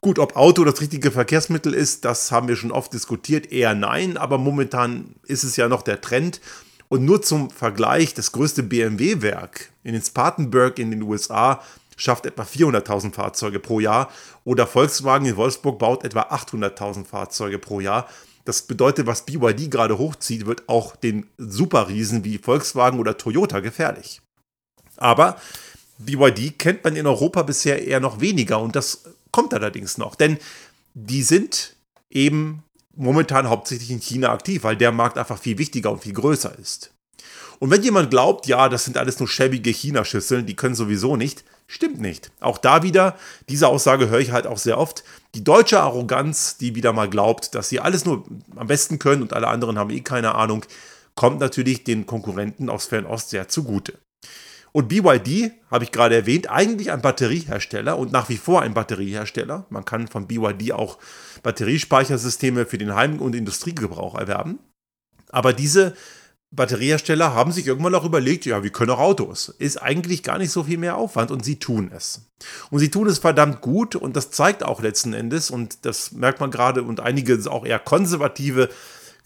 Gut, 0.00 0.18
ob 0.18 0.36
Auto 0.36 0.64
das 0.64 0.80
richtige 0.80 1.10
Verkehrsmittel 1.10 1.74
ist, 1.74 2.04
das 2.04 2.30
haben 2.30 2.48
wir 2.48 2.56
schon 2.56 2.70
oft 2.70 2.92
diskutiert. 2.92 3.50
Eher 3.50 3.74
nein, 3.74 4.16
aber 4.16 4.38
momentan 4.38 5.16
ist 5.24 5.42
es 5.42 5.56
ja 5.56 5.68
noch 5.68 5.82
der 5.82 6.00
Trend. 6.00 6.40
Und 6.88 7.04
nur 7.04 7.22
zum 7.22 7.50
Vergleich, 7.50 8.14
das 8.14 8.32
größte 8.32 8.62
BMW-Werk 8.62 9.70
in 9.82 10.00
Spartanburg 10.00 10.78
in 10.78 10.90
den 10.90 11.02
USA 11.02 11.60
schafft 11.96 12.26
etwa 12.26 12.42
400.000 12.42 13.12
Fahrzeuge 13.12 13.58
pro 13.58 13.80
Jahr 13.80 14.10
oder 14.44 14.66
Volkswagen 14.66 15.26
in 15.26 15.36
Wolfsburg 15.36 15.78
baut 15.78 16.04
etwa 16.04 16.22
800.000 16.22 17.06
Fahrzeuge 17.06 17.58
pro 17.58 17.80
Jahr. 17.80 18.06
Das 18.44 18.62
bedeutet, 18.62 19.06
was 19.06 19.24
BYD 19.24 19.70
gerade 19.70 19.98
hochzieht, 19.98 20.46
wird 20.46 20.68
auch 20.68 20.94
den 20.94 21.26
Superriesen 21.38 22.22
wie 22.24 22.38
Volkswagen 22.38 23.00
oder 23.00 23.16
Toyota 23.16 23.60
gefährlich. 23.60 24.20
Aber 24.96 25.40
BYD 25.98 26.58
kennt 26.58 26.84
man 26.84 26.94
in 26.94 27.06
Europa 27.06 27.42
bisher 27.42 27.84
eher 27.84 28.00
noch 28.00 28.20
weniger 28.20 28.60
und 28.60 28.76
das 28.76 29.04
kommt 29.32 29.52
allerdings 29.52 29.98
noch, 29.98 30.14
denn 30.14 30.38
die 30.94 31.22
sind 31.22 31.74
eben 32.10 32.62
momentan 32.96 33.48
hauptsächlich 33.48 33.90
in 33.90 34.00
China 34.00 34.32
aktiv, 34.32 34.64
weil 34.64 34.76
der 34.76 34.92
Markt 34.92 35.18
einfach 35.18 35.38
viel 35.38 35.58
wichtiger 35.58 35.90
und 35.92 36.02
viel 36.02 36.12
größer 36.12 36.58
ist. 36.58 36.92
Und 37.58 37.70
wenn 37.70 37.82
jemand 37.82 38.10
glaubt, 38.10 38.46
ja, 38.46 38.68
das 38.68 38.84
sind 38.84 38.98
alles 38.98 39.18
nur 39.18 39.28
schäbige 39.28 39.70
China-Schüsseln, 39.70 40.46
die 40.46 40.56
können 40.56 40.74
sowieso 40.74 41.16
nicht, 41.16 41.44
stimmt 41.66 42.00
nicht. 42.00 42.30
Auch 42.40 42.58
da 42.58 42.82
wieder, 42.82 43.16
diese 43.48 43.68
Aussage 43.68 44.08
höre 44.08 44.20
ich 44.20 44.32
halt 44.32 44.46
auch 44.46 44.58
sehr 44.58 44.78
oft, 44.78 45.04
die 45.34 45.44
deutsche 45.44 45.80
Arroganz, 45.80 46.58
die 46.58 46.74
wieder 46.74 46.92
mal 46.92 47.08
glaubt, 47.08 47.54
dass 47.54 47.68
sie 47.68 47.80
alles 47.80 48.04
nur 48.04 48.24
am 48.56 48.66
besten 48.66 48.98
können 48.98 49.22
und 49.22 49.32
alle 49.32 49.48
anderen 49.48 49.78
haben 49.78 49.90
eh 49.90 50.00
keine 50.00 50.34
Ahnung, 50.34 50.64
kommt 51.14 51.40
natürlich 51.40 51.84
den 51.84 52.06
Konkurrenten 52.06 52.68
aus 52.68 52.86
Fernost 52.86 53.30
sehr 53.30 53.48
zugute. 53.48 53.98
Und 54.76 54.88
BYD, 54.88 55.52
habe 55.70 55.84
ich 55.84 55.90
gerade 55.90 56.16
erwähnt, 56.16 56.50
eigentlich 56.50 56.92
ein 56.92 57.00
Batteriehersteller 57.00 57.96
und 57.96 58.12
nach 58.12 58.28
wie 58.28 58.36
vor 58.36 58.60
ein 58.60 58.74
Batteriehersteller. 58.74 59.64
Man 59.70 59.86
kann 59.86 60.06
von 60.06 60.26
BYD 60.26 60.72
auch 60.72 60.98
Batteriespeichersysteme 61.42 62.66
für 62.66 62.76
den 62.76 62.94
Heim- 62.94 63.22
und 63.22 63.34
Industriegebrauch 63.34 64.16
erwerben. 64.16 64.58
Aber 65.30 65.54
diese 65.54 65.96
Batteriehersteller 66.50 67.32
haben 67.32 67.52
sich 67.52 67.66
irgendwann 67.66 67.94
auch 67.94 68.04
überlegt, 68.04 68.44
ja, 68.44 68.62
wir 68.62 68.68
können 68.68 68.90
auch 68.90 68.98
Autos. 68.98 69.48
Ist 69.48 69.78
eigentlich 69.78 70.22
gar 70.22 70.36
nicht 70.36 70.50
so 70.50 70.64
viel 70.64 70.76
mehr 70.76 70.98
Aufwand 70.98 71.30
und 71.30 71.42
sie 71.42 71.58
tun 71.58 71.90
es. 71.90 72.28
Und 72.68 72.80
sie 72.80 72.90
tun 72.90 73.06
es 73.06 73.20
verdammt 73.20 73.62
gut 73.62 73.96
und 73.96 74.14
das 74.14 74.30
zeigt 74.30 74.62
auch 74.62 74.82
letzten 74.82 75.14
Endes 75.14 75.50
und 75.50 75.86
das 75.86 76.12
merkt 76.12 76.40
man 76.40 76.50
gerade 76.50 76.82
und 76.82 77.00
einige 77.00 77.50
auch 77.50 77.64
eher 77.64 77.78
konservative 77.78 78.68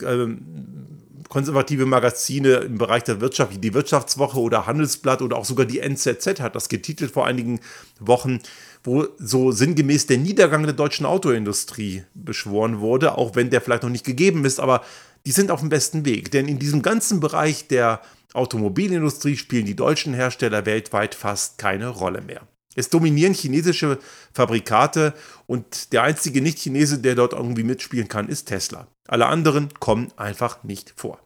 ähm, 0.00 1.00
konservative 1.30 1.86
Magazine 1.86 2.56
im 2.56 2.76
Bereich 2.76 3.04
der 3.04 3.20
Wirtschaft, 3.22 3.54
wie 3.54 3.58
die 3.58 3.72
Wirtschaftswoche 3.72 4.38
oder 4.38 4.66
Handelsblatt 4.66 5.22
oder 5.22 5.36
auch 5.36 5.46
sogar 5.46 5.64
die 5.64 5.78
NZZ 5.78 6.40
hat 6.40 6.54
das 6.54 6.68
getitelt 6.68 7.12
vor 7.12 7.26
einigen 7.26 7.60
Wochen, 8.00 8.40
wo 8.84 9.06
so 9.18 9.52
sinngemäß 9.52 10.06
der 10.06 10.18
Niedergang 10.18 10.64
der 10.64 10.72
deutschen 10.72 11.06
Autoindustrie 11.06 12.02
beschworen 12.14 12.80
wurde, 12.80 13.16
auch 13.16 13.36
wenn 13.36 13.48
der 13.48 13.60
vielleicht 13.60 13.84
noch 13.84 13.90
nicht 13.90 14.04
gegeben 14.04 14.44
ist, 14.44 14.60
aber 14.60 14.82
die 15.24 15.32
sind 15.32 15.50
auf 15.50 15.60
dem 15.60 15.68
besten 15.68 16.04
Weg. 16.04 16.30
Denn 16.32 16.48
in 16.48 16.58
diesem 16.58 16.82
ganzen 16.82 17.20
Bereich 17.20 17.68
der 17.68 18.00
Automobilindustrie 18.34 19.36
spielen 19.36 19.66
die 19.66 19.76
deutschen 19.76 20.14
Hersteller 20.14 20.66
weltweit 20.66 21.14
fast 21.14 21.58
keine 21.58 21.88
Rolle 21.88 22.22
mehr. 22.22 22.42
Es 22.80 22.88
dominieren 22.88 23.34
chinesische 23.34 23.98
Fabrikate 24.32 25.14
und 25.46 25.92
der 25.92 26.02
einzige 26.02 26.40
Nicht-Chinese, 26.40 26.98
der 26.98 27.14
dort 27.14 27.34
irgendwie 27.34 27.62
mitspielen 27.62 28.08
kann, 28.08 28.28
ist 28.28 28.46
Tesla. 28.46 28.88
Alle 29.06 29.26
anderen 29.26 29.68
kommen 29.78 30.12
einfach 30.16 30.64
nicht 30.64 30.94
vor. 30.96 31.20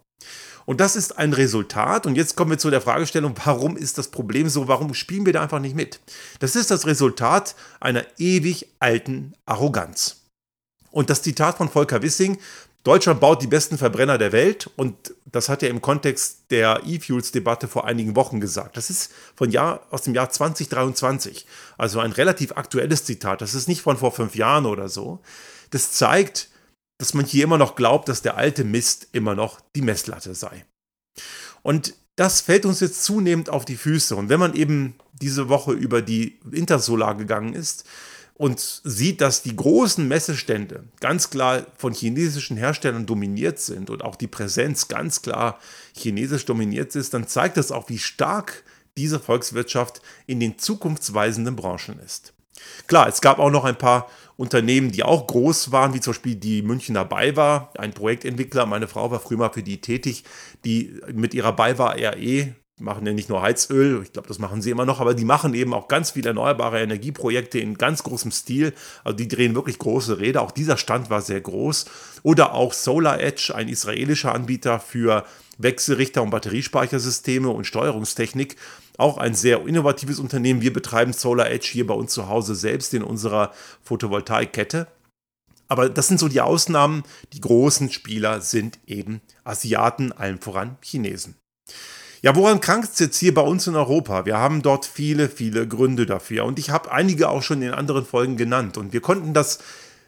Und 0.66 0.80
das 0.80 0.96
ist 0.96 1.18
ein 1.18 1.32
Resultat. 1.32 2.06
Und 2.06 2.16
jetzt 2.16 2.36
kommen 2.36 2.50
wir 2.50 2.58
zu 2.58 2.70
der 2.70 2.80
Fragestellung, 2.80 3.34
warum 3.44 3.76
ist 3.76 3.98
das 3.98 4.08
Problem 4.08 4.48
so? 4.48 4.66
Warum 4.68 4.94
spielen 4.94 5.26
wir 5.26 5.32
da 5.32 5.42
einfach 5.42 5.60
nicht 5.60 5.76
mit? 5.76 6.00
Das 6.40 6.56
ist 6.56 6.70
das 6.70 6.86
Resultat 6.86 7.54
einer 7.80 8.04
ewig 8.18 8.68
alten 8.80 9.34
Arroganz. 9.46 10.22
Und 10.90 11.10
das 11.10 11.22
Zitat 11.22 11.58
von 11.58 11.68
Volker 11.68 12.02
Wissing, 12.02 12.38
Deutschland 12.84 13.18
baut 13.18 13.40
die 13.40 13.46
besten 13.46 13.78
Verbrenner 13.78 14.18
der 14.18 14.32
Welt 14.32 14.70
und 14.76 15.14
das 15.24 15.48
hat 15.48 15.62
er 15.62 15.70
im 15.70 15.80
Kontext 15.80 16.42
der 16.50 16.82
E-Fuels-Debatte 16.84 17.66
vor 17.66 17.86
einigen 17.86 18.14
Wochen 18.14 18.40
gesagt. 18.40 18.76
Das 18.76 18.90
ist 18.90 19.10
von 19.34 19.50
Jahr, 19.50 19.86
aus 19.90 20.02
dem 20.02 20.14
Jahr 20.14 20.28
2023, 20.28 21.46
also 21.78 21.98
ein 22.00 22.12
relativ 22.12 22.52
aktuelles 22.52 23.06
Zitat. 23.06 23.40
Das 23.40 23.54
ist 23.54 23.68
nicht 23.68 23.80
von 23.80 23.96
vor 23.96 24.12
fünf 24.12 24.36
Jahren 24.36 24.66
oder 24.66 24.90
so. 24.90 25.20
Das 25.70 25.92
zeigt, 25.92 26.50
dass 26.98 27.14
man 27.14 27.24
hier 27.24 27.44
immer 27.44 27.58
noch 27.58 27.74
glaubt, 27.74 28.08
dass 28.10 28.20
der 28.20 28.36
alte 28.36 28.64
Mist 28.64 29.08
immer 29.12 29.34
noch 29.34 29.60
die 29.74 29.82
Messlatte 29.82 30.34
sei. 30.34 30.66
Und 31.62 31.94
das 32.16 32.42
fällt 32.42 32.66
uns 32.66 32.80
jetzt 32.80 33.02
zunehmend 33.02 33.48
auf 33.48 33.64
die 33.64 33.76
Füße. 33.76 34.14
Und 34.14 34.28
wenn 34.28 34.38
man 34.38 34.54
eben 34.54 34.94
diese 35.14 35.48
Woche 35.48 35.72
über 35.72 36.02
die 36.02 36.38
Intersolar 36.52 37.16
gegangen 37.16 37.54
ist, 37.54 37.84
und 38.36 38.58
sieht, 38.58 39.20
dass 39.20 39.42
die 39.42 39.54
großen 39.54 40.06
Messestände 40.06 40.84
ganz 41.00 41.30
klar 41.30 41.66
von 41.76 41.92
chinesischen 41.92 42.56
Herstellern 42.56 43.06
dominiert 43.06 43.60
sind 43.60 43.90
und 43.90 44.02
auch 44.02 44.16
die 44.16 44.26
Präsenz 44.26 44.88
ganz 44.88 45.22
klar 45.22 45.58
chinesisch 45.96 46.44
dominiert 46.44 46.94
ist, 46.96 47.14
dann 47.14 47.28
zeigt 47.28 47.56
das 47.56 47.70
auch, 47.70 47.88
wie 47.88 47.98
stark 47.98 48.64
diese 48.96 49.20
Volkswirtschaft 49.20 50.02
in 50.26 50.40
den 50.40 50.58
zukunftsweisenden 50.58 51.56
Branchen 51.56 51.98
ist. 52.04 52.32
Klar, 52.86 53.08
es 53.08 53.20
gab 53.20 53.38
auch 53.38 53.50
noch 53.50 53.64
ein 53.64 53.78
paar 53.78 54.08
Unternehmen, 54.36 54.90
die 54.90 55.04
auch 55.04 55.26
groß 55.26 55.70
waren, 55.70 55.94
wie 55.94 56.00
zum 56.00 56.12
Beispiel 56.12 56.34
die 56.34 56.62
Münchner 56.62 57.04
BayWa, 57.04 57.70
ein 57.78 57.92
Projektentwickler. 57.92 58.66
Meine 58.66 58.88
Frau 58.88 59.10
war 59.10 59.20
früher 59.20 59.38
mal 59.38 59.52
für 59.52 59.62
die 59.62 59.80
tätig, 59.80 60.24
die 60.64 61.00
mit 61.12 61.34
ihrer 61.34 61.52
BayWa 61.52 61.90
RE 61.90 62.54
machen 62.80 63.06
ja 63.06 63.12
nicht 63.12 63.28
nur 63.28 63.42
Heizöl, 63.42 64.02
ich 64.02 64.12
glaube, 64.12 64.28
das 64.28 64.38
machen 64.38 64.60
sie 64.60 64.70
immer 64.70 64.84
noch, 64.84 65.00
aber 65.00 65.14
die 65.14 65.24
machen 65.24 65.54
eben 65.54 65.72
auch 65.72 65.86
ganz 65.86 66.10
viele 66.12 66.28
erneuerbare 66.28 66.80
Energieprojekte 66.80 67.60
in 67.60 67.78
ganz 67.78 68.02
großem 68.02 68.32
Stil. 68.32 68.72
Also 69.04 69.16
die 69.16 69.28
drehen 69.28 69.54
wirklich 69.54 69.78
große 69.78 70.18
Räder. 70.18 70.42
Auch 70.42 70.50
dieser 70.50 70.76
Stand 70.76 71.08
war 71.08 71.22
sehr 71.22 71.40
groß. 71.40 71.84
Oder 72.22 72.54
auch 72.54 72.72
Solar 72.72 73.20
Edge, 73.20 73.52
ein 73.54 73.68
israelischer 73.68 74.34
Anbieter 74.34 74.80
für 74.80 75.24
Wechselrichter 75.58 76.22
und 76.22 76.30
Batteriespeichersysteme 76.30 77.48
und 77.48 77.64
Steuerungstechnik. 77.64 78.56
Auch 78.98 79.18
ein 79.18 79.34
sehr 79.34 79.64
innovatives 79.66 80.18
Unternehmen. 80.18 80.60
Wir 80.60 80.72
betreiben 80.72 81.12
Solar 81.12 81.50
Edge 81.50 81.68
hier 81.70 81.86
bei 81.86 81.94
uns 81.94 82.12
zu 82.12 82.28
Hause 82.28 82.56
selbst 82.56 82.92
in 82.92 83.04
unserer 83.04 83.52
Photovoltaikkette. 83.82 84.88
Aber 85.68 85.88
das 85.88 86.08
sind 86.08 86.18
so 86.18 86.28
die 86.28 86.40
Ausnahmen. 86.40 87.04
Die 87.32 87.40
großen 87.40 87.90
Spieler 87.90 88.40
sind 88.40 88.80
eben 88.86 89.20
Asiaten, 89.44 90.12
allen 90.12 90.40
voran 90.40 90.76
Chinesen. 90.82 91.36
Ja, 92.24 92.34
woran 92.34 92.62
krankt 92.62 92.94
es 92.94 92.98
jetzt 93.00 93.18
hier 93.18 93.34
bei 93.34 93.42
uns 93.42 93.66
in 93.66 93.76
Europa? 93.76 94.24
Wir 94.24 94.38
haben 94.38 94.62
dort 94.62 94.86
viele, 94.86 95.28
viele 95.28 95.68
Gründe 95.68 96.06
dafür. 96.06 96.46
Und 96.46 96.58
ich 96.58 96.70
habe 96.70 96.90
einige 96.90 97.28
auch 97.28 97.42
schon 97.42 97.60
in 97.60 97.72
anderen 97.72 98.06
Folgen 98.06 98.38
genannt. 98.38 98.78
Und 98.78 98.94
wir 98.94 99.02
konnten 99.02 99.34
das 99.34 99.58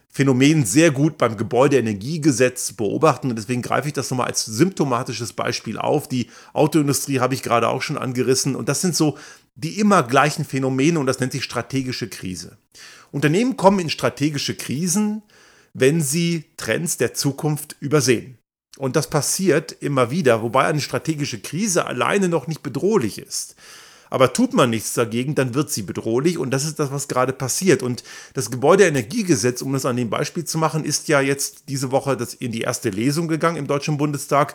Phänomen 0.08 0.64
sehr 0.64 0.92
gut 0.92 1.18
beim 1.18 1.37
Gebäudeenergiegesetz 1.37 2.73
beobachten. 2.73 3.28
Und 3.28 3.37
deswegen 3.37 3.61
greife 3.61 3.88
ich 3.88 3.92
das 3.92 4.11
nochmal 4.11 4.28
als 4.28 4.46
symptomatisches 4.46 5.35
Beispiel 5.35 5.76
auf. 5.76 6.08
Die 6.08 6.30
Autoindustrie 6.54 7.20
habe 7.20 7.35
ich 7.35 7.42
gerade 7.42 7.68
auch 7.68 7.82
schon 7.82 7.99
angerissen. 7.99 8.56
Und 8.56 8.70
das 8.70 8.80
sind 8.80 8.96
so 8.96 9.18
die 9.54 9.78
immer 9.78 10.02
gleichen 10.02 10.46
Phänomene 10.46 10.99
und 10.99 11.04
das 11.04 11.20
nennt 11.20 11.32
sich 11.32 11.44
strategische 11.44 12.08
Krise. 12.08 12.56
Unternehmen 13.12 13.58
kommen 13.58 13.78
in 13.78 13.90
strategische 13.90 14.54
Krisen, 14.54 15.23
wenn 15.75 16.00
sie 16.00 16.46
Trends 16.56 16.96
der 16.96 17.12
Zukunft 17.12 17.76
übersehen. 17.80 18.38
Und 18.76 18.97
das 18.97 19.09
passiert 19.09 19.73
immer 19.73 20.11
wieder, 20.11 20.42
wobei 20.42 20.66
eine 20.66 20.80
strategische 20.80 21.40
Krise 21.40 21.87
alleine 21.87 22.28
noch 22.28 22.47
nicht 22.47 22.62
bedrohlich 22.62 23.18
ist. 23.18 23.56
Aber 24.16 24.32
tut 24.32 24.54
man 24.54 24.70
nichts 24.70 24.94
dagegen, 24.94 25.35
dann 25.35 25.52
wird 25.52 25.68
sie 25.68 25.82
bedrohlich 25.82 26.38
und 26.38 26.50
das 26.50 26.64
ist 26.64 26.78
das, 26.78 26.90
was 26.90 27.06
gerade 27.06 27.35
passiert. 27.35 27.82
Und 27.82 28.02
das 28.32 28.50
Gebäudeenergiegesetz, 28.50 29.61
um 29.61 29.75
das 29.75 29.85
an 29.85 29.99
dem 29.99 30.08
Beispiel 30.08 30.46
zu 30.46 30.56
machen, 30.56 30.87
ist 30.87 31.08
ja 31.08 31.20
jetzt 31.20 31.64
diese 31.68 31.90
Woche 31.90 32.16
in 32.38 32.50
die 32.50 32.62
erste 32.62 32.88
Lesung 32.88 33.28
gegangen 33.28 33.58
im 33.58 33.66
Deutschen 33.66 33.99
Bundestag 33.99 34.54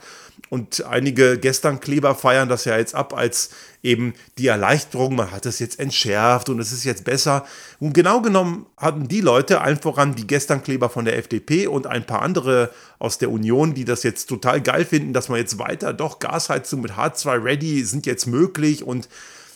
und 0.50 0.84
einige 0.86 1.38
gestern 1.38 1.80
Kleber 1.80 2.16
feiern 2.16 2.50
das 2.50 2.66
ja 2.66 2.76
jetzt 2.76 2.96
ab 2.96 3.16
als 3.16 3.52
eben 3.84 4.16
die 4.40 4.48
Erleichterung, 4.48 5.14
man 5.14 5.30
hat 5.30 5.46
es 5.46 5.60
jetzt 5.60 5.80
entschärft 5.80 6.50
und 6.50 6.60
es 6.60 6.72
ist 6.72 6.84
jetzt 6.84 7.04
besser. 7.04 7.46
Und 7.80 7.94
genau 7.94 8.20
genommen 8.20 8.66
hatten 8.78 9.10
die 9.10 9.22
Leute, 9.22 9.62
allen 9.62 9.78
voran 9.78 10.16
die 10.16 10.26
gestern 10.26 10.64
Kleber 10.64 10.90
von 10.90 11.06
der 11.06 11.20
FDP 11.20 11.68
und 11.68 11.86
ein 11.86 12.08
paar 12.08 12.24
andere 12.24 12.72
aus 12.98 13.20
der 13.20 13.30
Union, 13.30 13.76
die 13.76 13.86
das 13.86 14.02
jetzt 14.02 14.26
total 14.26 14.60
geil 14.60 14.86
finden, 14.86 15.14
dass 15.14 15.30
man 15.30 15.38
jetzt 15.38 15.60
weiter, 15.60 15.94
doch 15.94 16.18
Gasheizung 16.18 16.82
mit 16.82 16.94
H2 16.94 17.44
Ready 17.44 17.84
sind 17.84 18.08
jetzt 18.08 18.26
möglich 18.26 18.84
und 18.84 19.08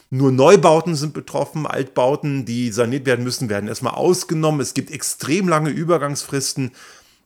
nur 0.10 0.32
Neubauten 0.32 0.96
sind 0.96 1.14
betroffen, 1.14 1.66
Altbauten, 1.66 2.46
die 2.46 2.72
saniert 2.72 3.06
werden 3.06 3.26
müssen, 3.26 3.50
werden 3.50 3.68
erstmal 3.68 3.96
ausgenommen. 3.96 4.62
Es 4.62 4.74
gibt 4.74 4.92
extrem 4.92 5.48
lange 5.48 5.70
Übergangsfristen. 5.70 6.72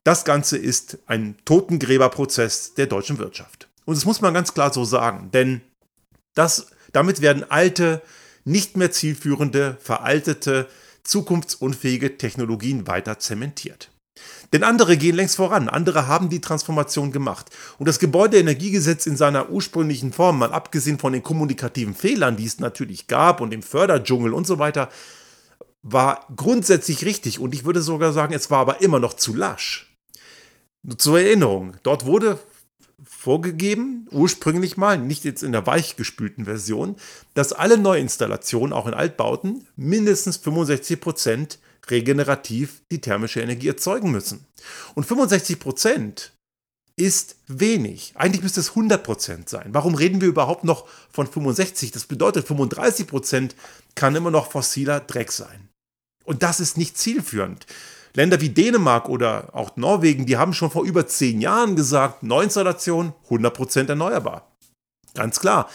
Das 0.03 0.25
Ganze 0.25 0.57
ist 0.57 0.97
ein 1.05 1.35
Totengräberprozess 1.45 2.73
der 2.75 2.87
deutschen 2.87 3.17
Wirtschaft. 3.17 3.67
Und 3.85 3.95
das 3.95 4.05
muss 4.05 4.21
man 4.21 4.33
ganz 4.33 4.53
klar 4.53 4.71
so 4.71 4.85
sagen, 4.85 5.29
denn 5.31 5.61
das, 6.35 6.67
damit 6.93 7.21
werden 7.21 7.49
alte, 7.49 8.01
nicht 8.45 8.77
mehr 8.77 8.91
zielführende, 8.91 9.77
veraltete, 9.81 10.67
zukunftsunfähige 11.03 12.17
Technologien 12.17 12.87
weiter 12.87 13.19
zementiert. 13.19 13.89
Denn 14.51 14.63
andere 14.63 14.97
gehen 14.97 15.15
längst 15.15 15.35
voran, 15.35 15.69
andere 15.69 16.07
haben 16.07 16.29
die 16.29 16.41
Transformation 16.41 17.11
gemacht. 17.11 17.49
Und 17.77 17.87
das 17.87 17.99
Gebäudeenergiegesetz 17.99 19.05
in 19.05 19.15
seiner 19.15 19.49
ursprünglichen 19.49 20.11
Form, 20.11 20.39
mal 20.39 20.53
abgesehen 20.53 20.99
von 20.99 21.13
den 21.13 21.23
kommunikativen 21.23 21.93
Fehlern, 21.93 22.37
die 22.37 22.45
es 22.45 22.59
natürlich 22.59 23.07
gab 23.07 23.41
und 23.41 23.51
dem 23.51 23.61
Förderdschungel 23.61 24.33
und 24.33 24.47
so 24.47 24.57
weiter, 24.57 24.89
war 25.83 26.25
grundsätzlich 26.35 27.05
richtig. 27.05 27.39
Und 27.39 27.53
ich 27.53 27.65
würde 27.65 27.81
sogar 27.81 28.11
sagen, 28.11 28.33
es 28.33 28.49
war 28.49 28.59
aber 28.59 28.81
immer 28.81 28.99
noch 28.99 29.13
zu 29.13 29.35
lasch. 29.35 29.95
Zur 30.97 31.19
Erinnerung, 31.19 31.75
dort 31.83 32.05
wurde 32.05 32.39
vorgegeben, 33.03 34.07
ursprünglich 34.11 34.77
mal, 34.77 34.97
nicht 34.97 35.23
jetzt 35.23 35.43
in 35.43 35.51
der 35.51 35.65
weichgespülten 35.65 36.45
Version, 36.45 36.95
dass 37.33 37.53
alle 37.53 37.77
Neuinstallationen, 37.77 38.73
auch 38.73 38.87
in 38.87 38.93
Altbauten, 38.93 39.67
mindestens 39.75 40.37
65 40.37 40.99
Prozent 40.99 41.59
regenerativ 41.89 42.81
die 42.91 43.01
thermische 43.01 43.41
Energie 43.41 43.67
erzeugen 43.67 44.11
müssen. 44.11 44.45
Und 44.95 45.05
65 45.05 45.59
Prozent 45.59 46.33
ist 46.95 47.37
wenig. 47.47 48.11
Eigentlich 48.15 48.43
müsste 48.43 48.59
es 48.59 48.69
100 48.69 49.03
Prozent 49.03 49.49
sein. 49.49 49.69
Warum 49.71 49.95
reden 49.95 50.19
wir 50.19 50.27
überhaupt 50.27 50.65
noch 50.65 50.85
von 51.11 51.27
65? 51.27 51.91
Das 51.91 52.05
bedeutet, 52.05 52.45
35 52.45 53.07
Prozent 53.07 53.55
kann 53.95 54.15
immer 54.15 54.31
noch 54.31 54.51
fossiler 54.51 54.99
Dreck 54.99 55.31
sein. 55.31 55.69
Und 56.25 56.43
das 56.43 56.59
ist 56.59 56.77
nicht 56.77 56.97
zielführend. 56.97 57.65
Länder 58.13 58.41
wie 58.41 58.49
Dänemark 58.49 59.07
oder 59.07 59.49
auch 59.53 59.77
Norwegen, 59.77 60.25
die 60.25 60.37
haben 60.37 60.53
schon 60.53 60.71
vor 60.71 60.83
über 60.83 61.07
zehn 61.07 61.39
Jahren 61.39 61.75
gesagt, 61.75 62.21
Neuinstallation 62.21 63.13
100% 63.29 63.87
erneuerbar. 63.87 64.51
Ganz 65.13 65.39
klar. 65.39 65.69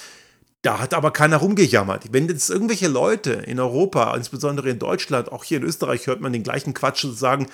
Da 0.64 0.78
hat 0.78 0.94
aber 0.94 1.10
keiner 1.10 1.36
rumgejammert. 1.36 2.10
Wenn 2.10 2.26
jetzt 2.26 2.48
irgendwelche 2.48 2.88
Leute 2.88 3.32
in 3.32 3.60
Europa, 3.60 4.16
insbesondere 4.16 4.70
in 4.70 4.78
Deutschland, 4.78 5.30
auch 5.30 5.44
hier 5.44 5.58
in 5.58 5.62
Österreich 5.62 6.06
hört 6.06 6.22
man 6.22 6.32
den 6.32 6.42
gleichen 6.42 6.72
Quatsch 6.72 7.04
sagen, 7.04 7.48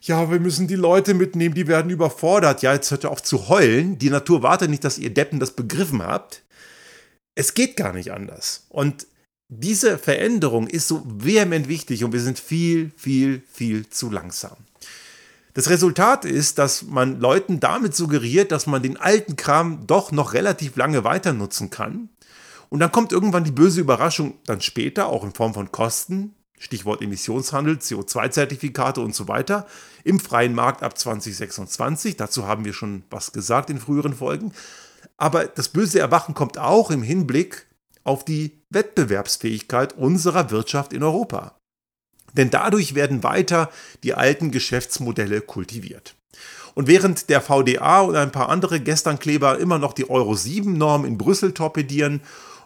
ja, 0.00 0.30
wir 0.30 0.40
müssen 0.40 0.66
die 0.66 0.74
Leute 0.74 1.12
mitnehmen, 1.12 1.54
die 1.54 1.68
werden 1.68 1.90
überfordert. 1.90 2.62
Ja, 2.62 2.72
jetzt 2.72 2.90
hört 2.90 3.04
ihr 3.04 3.10
auf 3.10 3.22
zu 3.22 3.50
heulen. 3.50 3.98
Die 3.98 4.08
Natur 4.08 4.42
wartet 4.42 4.70
nicht, 4.70 4.82
dass 4.82 4.96
ihr 4.96 5.12
Deppen 5.12 5.40
das 5.40 5.50
begriffen 5.50 6.02
habt. 6.02 6.42
Es 7.34 7.52
geht 7.52 7.76
gar 7.76 7.92
nicht 7.92 8.12
anders. 8.12 8.64
Und 8.70 9.08
diese 9.48 9.98
Veränderung 9.98 10.66
ist 10.66 10.88
so 10.88 11.02
vehement 11.04 11.68
wichtig 11.68 12.02
und 12.02 12.14
wir 12.14 12.20
sind 12.20 12.38
viel, 12.38 12.92
viel, 12.96 13.42
viel 13.52 13.90
zu 13.90 14.10
langsam. 14.10 14.56
Das 15.52 15.68
Resultat 15.68 16.24
ist, 16.24 16.58
dass 16.58 16.82
man 16.82 17.20
Leuten 17.20 17.60
damit 17.60 17.94
suggeriert, 17.94 18.52
dass 18.52 18.66
man 18.66 18.82
den 18.82 18.96
alten 18.96 19.36
Kram 19.36 19.86
doch 19.86 20.12
noch 20.12 20.32
relativ 20.32 20.76
lange 20.76 21.04
weiter 21.04 21.34
nutzen 21.34 21.68
kann. 21.68 22.08
Und 22.68 22.80
dann 22.80 22.92
kommt 22.92 23.12
irgendwann 23.12 23.44
die 23.44 23.52
böse 23.52 23.80
Überraschung, 23.80 24.34
dann 24.46 24.60
später, 24.60 25.06
auch 25.08 25.24
in 25.24 25.32
Form 25.32 25.54
von 25.54 25.70
Kosten, 25.72 26.34
Stichwort 26.58 27.02
Emissionshandel, 27.02 27.76
CO2-Zertifikate 27.76 29.00
und 29.00 29.14
so 29.14 29.28
weiter, 29.28 29.66
im 30.02 30.18
freien 30.18 30.54
Markt 30.54 30.82
ab 30.82 30.96
2026. 30.96 32.16
Dazu 32.16 32.46
haben 32.46 32.64
wir 32.64 32.72
schon 32.72 33.04
was 33.10 33.32
gesagt 33.32 33.70
in 33.70 33.78
früheren 33.78 34.14
Folgen. 34.14 34.52
Aber 35.16 35.44
das 35.44 35.68
böse 35.68 35.98
Erwachen 36.00 36.34
kommt 36.34 36.58
auch 36.58 36.90
im 36.90 37.02
Hinblick 37.02 37.66
auf 38.02 38.24
die 38.24 38.62
Wettbewerbsfähigkeit 38.70 39.96
unserer 39.96 40.50
Wirtschaft 40.50 40.92
in 40.92 41.02
Europa. 41.02 41.56
Denn 42.34 42.50
dadurch 42.50 42.94
werden 42.94 43.22
weiter 43.22 43.70
die 44.02 44.14
alten 44.14 44.50
Geschäftsmodelle 44.50 45.40
kultiviert. 45.40 46.14
Und 46.74 46.88
während 46.88 47.30
der 47.30 47.40
VDA 47.40 48.00
und 48.00 48.16
ein 48.16 48.32
paar 48.32 48.48
andere 48.48 48.80
Gesternkleber 48.80 49.58
immer 49.58 49.78
noch 49.78 49.92
die 49.92 50.10
Euro 50.10 50.32
7-Norm 50.32 51.04
in 51.04 51.18
Brüssel 51.18 51.54
torpedieren 51.54 52.20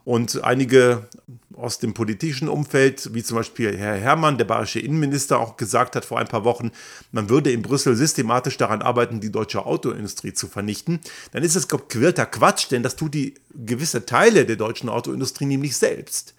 und 0.08 0.42
einige 0.42 1.06
aus 1.54 1.80
dem 1.80 1.92
politischen 1.92 2.48
Umfeld, 2.48 3.12
wie 3.12 3.22
zum 3.22 3.36
Beispiel 3.36 3.76
Herr 3.76 3.94
Herrmann, 3.94 4.38
der 4.38 4.46
bayerische 4.46 4.80
Innenminister, 4.80 5.38
auch 5.38 5.58
gesagt 5.58 5.96
hat 5.96 6.06
vor 6.06 6.18
ein 6.18 6.28
paar 6.28 6.44
Wochen, 6.44 6.70
man 7.12 7.28
würde 7.28 7.52
in 7.52 7.60
Brüssel 7.60 7.94
systematisch 7.94 8.56
daran 8.56 8.80
arbeiten, 8.80 9.20
die 9.20 9.30
deutsche 9.30 9.66
Autoindustrie 9.66 10.32
zu 10.32 10.46
vernichten, 10.46 11.00
dann 11.32 11.42
ist 11.42 11.56
es 11.56 11.68
quirlter 11.68 12.24
Quatsch, 12.24 12.70
denn 12.70 12.82
das 12.82 12.96
tut 12.96 13.12
die 13.12 13.34
gewisse 13.54 14.06
Teile 14.06 14.46
der 14.46 14.56
deutschen 14.56 14.88
Autoindustrie 14.88 15.44
nämlich 15.44 15.76
selbst. 15.76 16.34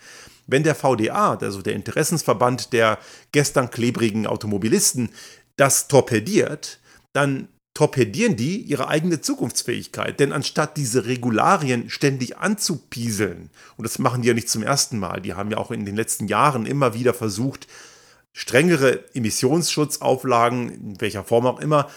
Wenn 0.48 0.64
der 0.64 0.74
VDA, 0.74 1.36
also 1.36 1.62
der 1.62 1.74
Interessensverband 1.74 2.74
der 2.74 2.98
gestern 3.32 3.70
klebrigen 3.70 4.26
Automobilisten, 4.26 5.10
das 5.58 5.88
torpediert, 5.88 6.80
dann 7.14 7.50
torpedieren 7.80 8.36
die 8.36 8.58
ihre 8.58 8.90
eigene 8.90 9.22
Zukunftsfähigkeit. 9.22 10.20
Denn 10.20 10.34
anstatt 10.34 10.76
diese 10.76 11.06
Regularien 11.06 11.90
ständig 11.90 12.38
anzupieseln, 12.38 13.50
und 13.78 13.86
das 13.86 14.00
machen 14.00 14.22
die 14.22 14.28
ja 14.28 14.34
nicht 14.34 14.50
zum 14.50 14.64
ersten 14.64 15.00
Mal, 15.00 15.22
die 15.22 15.34
haben 15.34 15.50
ja 15.50 15.60
auch 15.60 15.72
in 15.72 15.86
den 15.86 15.96
letzten 15.96 16.28
Jahren 16.28 16.66
immer 16.66 16.94
wieder 16.94 17.14
versucht, 17.14 17.68
strengere 18.34 19.06
Emissionsschutzauflagen, 19.14 20.70
in 20.70 21.00
welcher 21.00 21.24
Form 21.24 21.46
auch 21.46 21.62
immer, 21.62 21.90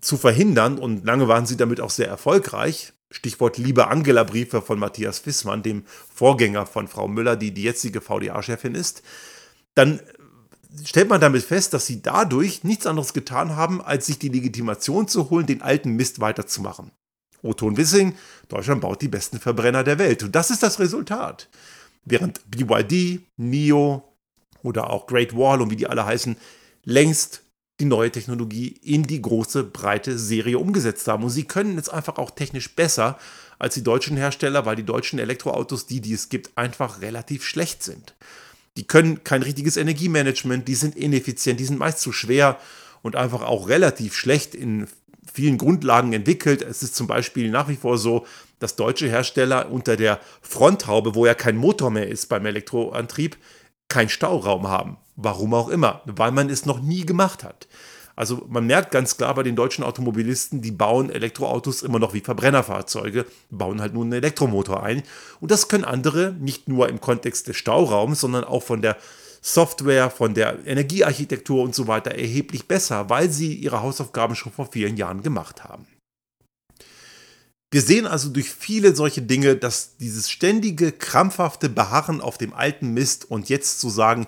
zu 0.00 0.16
verhindern. 0.16 0.78
Und 0.78 1.04
lange 1.04 1.26
waren 1.26 1.46
sie 1.46 1.56
damit 1.56 1.80
auch 1.80 1.90
sehr 1.90 2.06
erfolgreich. 2.06 2.92
Stichwort 3.10 3.58
Liebe 3.58 3.88
Angela-Briefe 3.88 4.62
von 4.62 4.78
Matthias 4.78 5.18
Fissmann, 5.18 5.64
dem 5.64 5.82
Vorgänger 6.14 6.64
von 6.64 6.86
Frau 6.86 7.08
Müller, 7.08 7.34
die 7.34 7.50
die 7.50 7.64
jetzige 7.64 8.00
VDA-Chefin 8.00 8.76
ist. 8.76 9.02
Dann 9.74 9.98
stellt 10.84 11.08
man 11.08 11.20
damit 11.20 11.42
fest, 11.42 11.74
dass 11.74 11.86
sie 11.86 12.02
dadurch 12.02 12.64
nichts 12.64 12.86
anderes 12.86 13.12
getan 13.12 13.56
haben, 13.56 13.82
als 13.82 14.06
sich 14.06 14.18
die 14.18 14.28
Legitimation 14.28 15.08
zu 15.08 15.30
holen, 15.30 15.46
den 15.46 15.62
alten 15.62 15.92
Mist 15.96 16.20
weiterzumachen. 16.20 16.92
Otto 17.42 17.66
und 17.66 17.76
Wissing, 17.76 18.14
Deutschland 18.48 18.82
baut 18.82 19.02
die 19.02 19.08
besten 19.08 19.38
Verbrenner 19.38 19.84
der 19.84 19.98
Welt. 19.98 20.22
Und 20.22 20.34
das 20.34 20.50
ist 20.50 20.62
das 20.62 20.78
Resultat. 20.78 21.48
Während 22.04 22.40
BYD, 22.50 23.22
NIO 23.36 24.04
oder 24.62 24.90
auch 24.90 25.06
Great 25.06 25.34
Wall 25.36 25.62
und 25.62 25.70
wie 25.70 25.76
die 25.76 25.86
alle 25.86 26.04
heißen, 26.04 26.36
längst 26.84 27.42
die 27.80 27.86
neue 27.86 28.10
Technologie 28.10 28.68
in 28.82 29.04
die 29.04 29.22
große, 29.22 29.64
breite 29.64 30.18
Serie 30.18 30.58
umgesetzt 30.58 31.08
haben. 31.08 31.24
Und 31.24 31.30
sie 31.30 31.44
können 31.44 31.76
jetzt 31.76 31.92
einfach 31.92 32.18
auch 32.18 32.30
technisch 32.30 32.74
besser 32.74 33.18
als 33.58 33.74
die 33.74 33.82
deutschen 33.82 34.16
Hersteller, 34.16 34.66
weil 34.66 34.76
die 34.76 34.84
deutschen 34.84 35.18
Elektroautos, 35.18 35.86
die, 35.86 36.00
die 36.00 36.12
es 36.12 36.28
gibt, 36.28 36.56
einfach 36.56 37.00
relativ 37.00 37.44
schlecht 37.44 37.82
sind. 37.82 38.14
Die 38.76 38.86
können 38.86 39.24
kein 39.24 39.42
richtiges 39.42 39.76
Energiemanagement, 39.76 40.68
die 40.68 40.74
sind 40.74 40.96
ineffizient, 40.96 41.60
die 41.60 41.64
sind 41.64 41.78
meist 41.78 42.00
zu 42.00 42.12
schwer 42.12 42.58
und 43.02 43.16
einfach 43.16 43.42
auch 43.42 43.68
relativ 43.68 44.14
schlecht 44.14 44.54
in 44.54 44.86
vielen 45.32 45.58
Grundlagen 45.58 46.12
entwickelt. 46.12 46.62
Es 46.62 46.82
ist 46.82 46.94
zum 46.94 47.06
Beispiel 47.06 47.50
nach 47.50 47.68
wie 47.68 47.76
vor 47.76 47.98
so, 47.98 48.26
dass 48.58 48.76
deutsche 48.76 49.08
Hersteller 49.08 49.70
unter 49.70 49.96
der 49.96 50.20
Fronthaube, 50.42 51.14
wo 51.14 51.26
ja 51.26 51.34
kein 51.34 51.56
Motor 51.56 51.90
mehr 51.90 52.08
ist 52.08 52.28
beim 52.28 52.46
Elektroantrieb, 52.46 53.36
keinen 53.88 54.08
Stauraum 54.08 54.68
haben. 54.68 54.98
Warum 55.16 55.54
auch 55.54 55.68
immer, 55.68 56.02
weil 56.06 56.32
man 56.32 56.48
es 56.48 56.66
noch 56.66 56.80
nie 56.80 57.04
gemacht 57.04 57.44
hat. 57.44 57.68
Also 58.20 58.46
man 58.50 58.66
merkt 58.66 58.90
ganz 58.90 59.16
klar 59.16 59.34
bei 59.34 59.42
den 59.42 59.56
deutschen 59.56 59.82
Automobilisten, 59.82 60.60
die 60.60 60.72
bauen 60.72 61.08
Elektroautos 61.08 61.80
immer 61.80 61.98
noch 61.98 62.12
wie 62.12 62.20
Verbrennerfahrzeuge, 62.20 63.24
bauen 63.48 63.80
halt 63.80 63.94
nur 63.94 64.02
einen 64.02 64.12
Elektromotor 64.12 64.82
ein. 64.82 65.02
Und 65.40 65.50
das 65.50 65.68
können 65.68 65.86
andere 65.86 66.36
nicht 66.38 66.68
nur 66.68 66.90
im 66.90 67.00
Kontext 67.00 67.48
des 67.48 67.56
Stauraums, 67.56 68.20
sondern 68.20 68.44
auch 68.44 68.62
von 68.62 68.82
der 68.82 68.98
Software, 69.40 70.10
von 70.10 70.34
der 70.34 70.66
Energiearchitektur 70.66 71.62
und 71.62 71.74
so 71.74 71.86
weiter 71.86 72.10
erheblich 72.10 72.68
besser, 72.68 73.08
weil 73.08 73.30
sie 73.30 73.54
ihre 73.54 73.80
Hausaufgaben 73.80 74.36
schon 74.36 74.52
vor 74.52 74.68
vielen 74.70 74.98
Jahren 74.98 75.22
gemacht 75.22 75.64
haben. 75.64 75.86
Wir 77.70 77.80
sehen 77.80 78.06
also 78.06 78.28
durch 78.28 78.50
viele 78.50 78.94
solche 78.94 79.22
Dinge, 79.22 79.56
dass 79.56 79.96
dieses 79.96 80.30
ständige, 80.30 80.92
krampfhafte 80.92 81.70
Beharren 81.70 82.20
auf 82.20 82.36
dem 82.36 82.52
alten 82.52 82.92
Mist 82.92 83.30
und 83.30 83.48
jetzt 83.48 83.80
zu 83.80 83.88
sagen, 83.88 84.26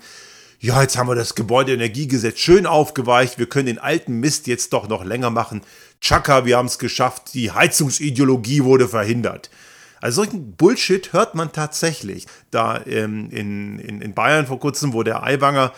ja, 0.62 0.80
jetzt 0.80 0.96
haben 0.96 1.08
wir 1.08 1.16
das 1.16 1.34
Gebäudeenergiegesetz 1.34 2.38
schön 2.38 2.66
aufgeweicht, 2.66 3.36
wir 3.40 3.48
können 3.48 3.66
den 3.66 3.80
alten 3.80 4.20
Mist 4.20 4.46
jetzt 4.46 4.72
doch 4.72 4.86
noch 4.86 5.04
länger 5.04 5.28
machen. 5.28 5.62
Chaka, 6.00 6.46
wir 6.46 6.56
haben 6.56 6.66
es 6.66 6.78
geschafft, 6.78 7.34
die 7.34 7.50
Heizungsideologie 7.50 8.62
wurde 8.62 8.88
verhindert. 8.88 9.50
Also 10.00 10.22
solchen 10.22 10.52
Bullshit 10.54 11.12
hört 11.12 11.34
man 11.34 11.50
tatsächlich. 11.50 12.28
Da 12.52 12.80
ähm, 12.86 13.28
in, 13.30 13.80
in, 13.80 14.00
in 14.00 14.14
Bayern 14.14 14.46
vor 14.46 14.60
kurzem, 14.60 14.92
wo 14.92 15.02
der 15.02 15.24
Aiwanger, 15.24 15.72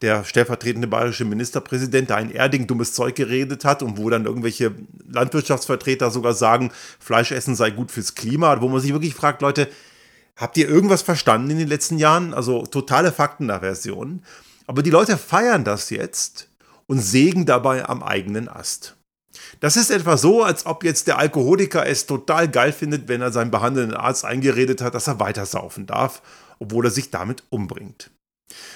der 0.00 0.24
stellvertretende 0.24 0.88
bayerische 0.88 1.26
Ministerpräsident, 1.26 2.08
da 2.08 2.18
in 2.18 2.30
Erding 2.30 2.66
dummes 2.66 2.94
Zeug 2.94 3.14
geredet 3.14 3.66
hat 3.66 3.82
und 3.82 3.98
wo 3.98 4.08
dann 4.08 4.24
irgendwelche 4.24 4.72
Landwirtschaftsvertreter 5.10 6.10
sogar 6.10 6.32
sagen, 6.32 6.72
Fleischessen 6.98 7.54
sei 7.54 7.68
gut 7.70 7.90
fürs 7.90 8.14
Klima, 8.14 8.62
wo 8.62 8.68
man 8.70 8.80
sich 8.80 8.94
wirklich 8.94 9.14
fragt, 9.14 9.42
Leute, 9.42 9.68
Habt 10.38 10.56
ihr 10.56 10.68
irgendwas 10.68 11.02
verstanden 11.02 11.50
in 11.50 11.58
den 11.58 11.68
letzten 11.68 11.98
Jahren? 11.98 12.34
Also 12.34 12.64
totale 12.66 13.12
Faktenaversion. 13.12 14.24
Aber 14.66 14.82
die 14.82 14.90
Leute 14.90 15.18
feiern 15.18 15.64
das 15.64 15.90
jetzt 15.90 16.48
und 16.86 17.00
sägen 17.00 17.46
dabei 17.46 17.88
am 17.88 18.02
eigenen 18.02 18.48
Ast. 18.48 18.96
Das 19.60 19.76
ist 19.76 19.90
etwa 19.90 20.16
so, 20.16 20.42
als 20.42 20.66
ob 20.66 20.84
jetzt 20.84 21.06
der 21.06 21.18
Alkoholiker 21.18 21.86
es 21.86 22.06
total 22.06 22.48
geil 22.48 22.72
findet, 22.72 23.08
wenn 23.08 23.20
er 23.20 23.32
seinem 23.32 23.50
behandelnden 23.50 23.96
Arzt 23.96 24.24
eingeredet 24.24 24.80
hat, 24.80 24.94
dass 24.94 25.06
er 25.06 25.20
weiter 25.20 25.46
saufen 25.46 25.86
darf, 25.86 26.22
obwohl 26.58 26.86
er 26.86 26.90
sich 26.90 27.10
damit 27.10 27.42
umbringt. 27.50 28.10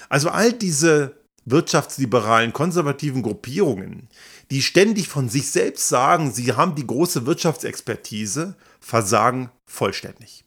Also 0.08 0.30
all 0.30 0.52
diese 0.52 1.16
wirtschaftsliberalen, 1.44 2.52
konservativen 2.52 3.22
Gruppierungen, 3.22 4.08
die 4.50 4.62
ständig 4.62 5.08
von 5.08 5.28
sich 5.28 5.50
selbst 5.50 5.88
sagen, 5.88 6.32
sie 6.32 6.52
haben 6.54 6.74
die 6.74 6.86
große 6.86 7.26
Wirtschaftsexpertise, 7.26 8.54
versagen 8.80 9.50
vollständig. 9.66 10.45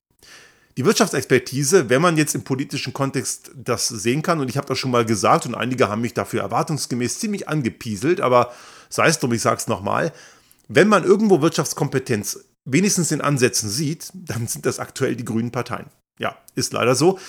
Die 0.79 0.85
Wirtschaftsexpertise, 0.85 1.89
wenn 1.89 2.01
man 2.01 2.15
jetzt 2.15 2.35
im 2.35 2.45
politischen 2.45 2.93
Kontext 2.93 3.51
das 3.53 3.89
sehen 3.89 4.21
kann, 4.21 4.39
und 4.39 4.49
ich 4.49 4.55
habe 4.55 4.65
das 4.65 4.79
schon 4.79 4.91
mal 4.91 5.03
gesagt 5.03 5.45
und 5.45 5.53
einige 5.53 5.89
haben 5.89 5.99
mich 5.99 6.13
dafür 6.13 6.39
erwartungsgemäß 6.39 7.19
ziemlich 7.19 7.49
angepieselt, 7.49 8.21
aber 8.21 8.53
sei 8.87 9.09
es 9.09 9.19
drum, 9.19 9.33
ich 9.33 9.41
sage 9.41 9.57
es 9.57 9.67
nochmal, 9.67 10.13
wenn 10.69 10.87
man 10.87 11.03
irgendwo 11.03 11.41
Wirtschaftskompetenz 11.41 12.45
wenigstens 12.63 13.11
in 13.11 13.19
Ansätzen 13.19 13.69
sieht, 13.69 14.09
dann 14.13 14.47
sind 14.47 14.65
das 14.65 14.79
aktuell 14.79 15.17
die 15.17 15.25
grünen 15.25 15.51
Parteien. 15.51 15.87
Ja, 16.17 16.37
ist 16.55 16.71
leider 16.71 16.95
so. 16.95 17.19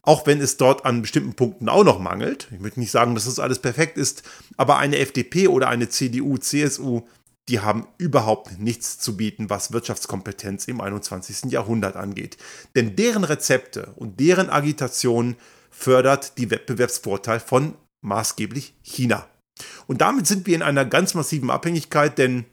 Auch 0.00 0.26
wenn 0.26 0.40
es 0.40 0.56
dort 0.56 0.86
an 0.86 1.02
bestimmten 1.02 1.34
Punkten 1.34 1.68
auch 1.68 1.84
noch 1.84 1.98
mangelt. 1.98 2.48
Ich 2.52 2.60
möchte 2.60 2.80
nicht 2.80 2.90
sagen, 2.90 3.14
dass 3.14 3.26
das 3.26 3.38
alles 3.38 3.58
perfekt 3.58 3.98
ist, 3.98 4.22
aber 4.56 4.78
eine 4.78 4.96
FDP 4.96 5.48
oder 5.48 5.68
eine 5.68 5.90
CDU, 5.90 6.38
CSU 6.38 7.02
die 7.48 7.60
haben 7.60 7.86
überhaupt 7.98 8.58
nichts 8.58 8.98
zu 8.98 9.16
bieten, 9.16 9.50
was 9.50 9.72
Wirtschaftskompetenz 9.72 10.66
im 10.66 10.80
21. 10.80 11.52
Jahrhundert 11.52 11.96
angeht. 11.96 12.38
Denn 12.74 12.96
deren 12.96 13.24
Rezepte 13.24 13.92
und 13.96 14.18
deren 14.18 14.48
Agitation 14.48 15.36
fördert 15.70 16.38
die 16.38 16.50
Wettbewerbsvorteil 16.50 17.40
von 17.40 17.74
maßgeblich 18.00 18.74
China. 18.82 19.26
Und 19.86 20.00
damit 20.00 20.26
sind 20.26 20.46
wir 20.46 20.54
in 20.54 20.62
einer 20.62 20.84
ganz 20.84 21.14
massiven 21.14 21.50
Abhängigkeit, 21.50 22.16
denn 22.18 22.46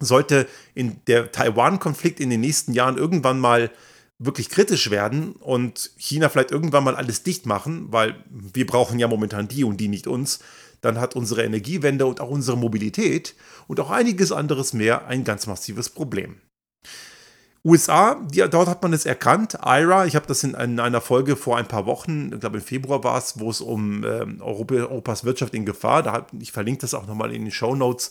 sollte 0.00 0.46
in 0.74 1.00
der 1.06 1.32
Taiwan-Konflikt 1.32 2.20
in 2.20 2.30
den 2.30 2.40
nächsten 2.40 2.72
Jahren 2.72 2.96
irgendwann 2.96 3.40
mal 3.40 3.70
wirklich 4.18 4.48
kritisch 4.48 4.90
werden 4.90 5.32
und 5.32 5.92
China 5.96 6.28
vielleicht 6.28 6.50
irgendwann 6.50 6.84
mal 6.84 6.96
alles 6.96 7.22
dicht 7.22 7.46
machen, 7.46 7.92
weil 7.92 8.16
wir 8.28 8.66
brauchen 8.66 8.98
ja 8.98 9.06
momentan 9.06 9.46
die 9.48 9.64
und 9.64 9.78
die 9.78 9.88
nicht 9.88 10.06
uns, 10.06 10.40
dann 10.80 11.00
hat 11.00 11.16
unsere 11.16 11.44
Energiewende 11.44 12.06
und 12.06 12.20
auch 12.20 12.30
unsere 12.30 12.56
Mobilität 12.56 13.34
und 13.68 13.78
auch 13.80 13.90
einiges 13.90 14.32
anderes 14.32 14.72
mehr 14.72 15.06
ein 15.06 15.24
ganz 15.24 15.46
massives 15.46 15.88
Problem. 15.90 16.40
USA, 17.64 18.14
die, 18.14 18.44
dort 18.48 18.68
hat 18.68 18.82
man 18.82 18.92
es 18.92 19.04
erkannt. 19.04 19.58
IRA, 19.64 20.06
ich 20.06 20.14
habe 20.14 20.26
das 20.26 20.42
in, 20.44 20.54
in, 20.54 20.80
einer 20.80 21.00
Folge 21.00 21.36
vor 21.36 21.58
ein 21.58 21.66
paar 21.66 21.86
Wochen, 21.86 22.30
ich 22.32 22.40
glaube 22.40 22.58
im 22.58 22.64
Februar 22.64 23.02
war 23.04 23.18
es, 23.18 23.38
wo 23.40 23.50
es 23.50 23.60
um 23.60 24.04
ähm, 24.04 24.40
Europa, 24.40 24.74
Europas 24.74 25.24
Wirtschaft 25.24 25.54
in 25.54 25.66
Gefahr, 25.66 26.02
da 26.02 26.12
hab, 26.12 26.32
ich 26.40 26.52
verlinke 26.52 26.80
das 26.82 26.94
auch 26.94 27.06
nochmal 27.06 27.34
in 27.34 27.44
den 27.44 27.50
Show 27.50 27.74
Notes, 27.74 28.10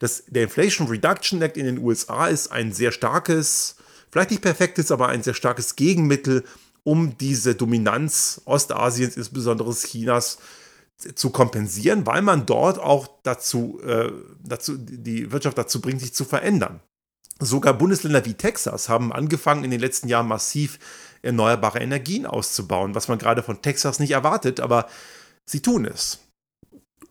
dass 0.00 0.24
der 0.26 0.44
Inflation 0.44 0.88
Reduction 0.88 1.40
Act 1.40 1.56
in 1.56 1.66
den 1.66 1.78
USA 1.78 2.26
ist 2.26 2.52
ein 2.52 2.72
sehr 2.72 2.92
starkes 2.92 3.76
vielleicht 4.10 4.30
nicht 4.30 4.42
perfekt 4.42 4.78
ist, 4.78 4.90
aber 4.90 5.08
ein 5.08 5.22
sehr 5.22 5.34
starkes 5.34 5.76
Gegenmittel, 5.76 6.44
um 6.84 7.16
diese 7.18 7.54
Dominanz 7.54 8.40
Ostasiens, 8.44 9.16
insbesondere 9.16 9.72
Chinas, 9.74 10.38
zu 11.14 11.30
kompensieren, 11.30 12.06
weil 12.06 12.22
man 12.22 12.44
dort 12.44 12.78
auch 12.78 13.08
dazu, 13.22 13.80
äh, 13.84 14.10
dazu 14.42 14.76
die 14.76 15.30
Wirtschaft 15.30 15.56
dazu 15.56 15.80
bringt, 15.80 16.00
sich 16.00 16.12
zu 16.12 16.24
verändern. 16.24 16.80
Sogar 17.38 17.74
Bundesländer 17.74 18.24
wie 18.24 18.34
Texas 18.34 18.88
haben 18.88 19.12
angefangen, 19.12 19.62
in 19.62 19.70
den 19.70 19.78
letzten 19.78 20.08
Jahren 20.08 20.26
massiv 20.26 20.80
erneuerbare 21.22 21.78
Energien 21.78 22.26
auszubauen, 22.26 22.96
was 22.96 23.06
man 23.06 23.18
gerade 23.18 23.44
von 23.44 23.62
Texas 23.62 24.00
nicht 24.00 24.10
erwartet, 24.10 24.58
aber 24.58 24.88
sie 25.46 25.60
tun 25.60 25.84
es. 25.84 26.18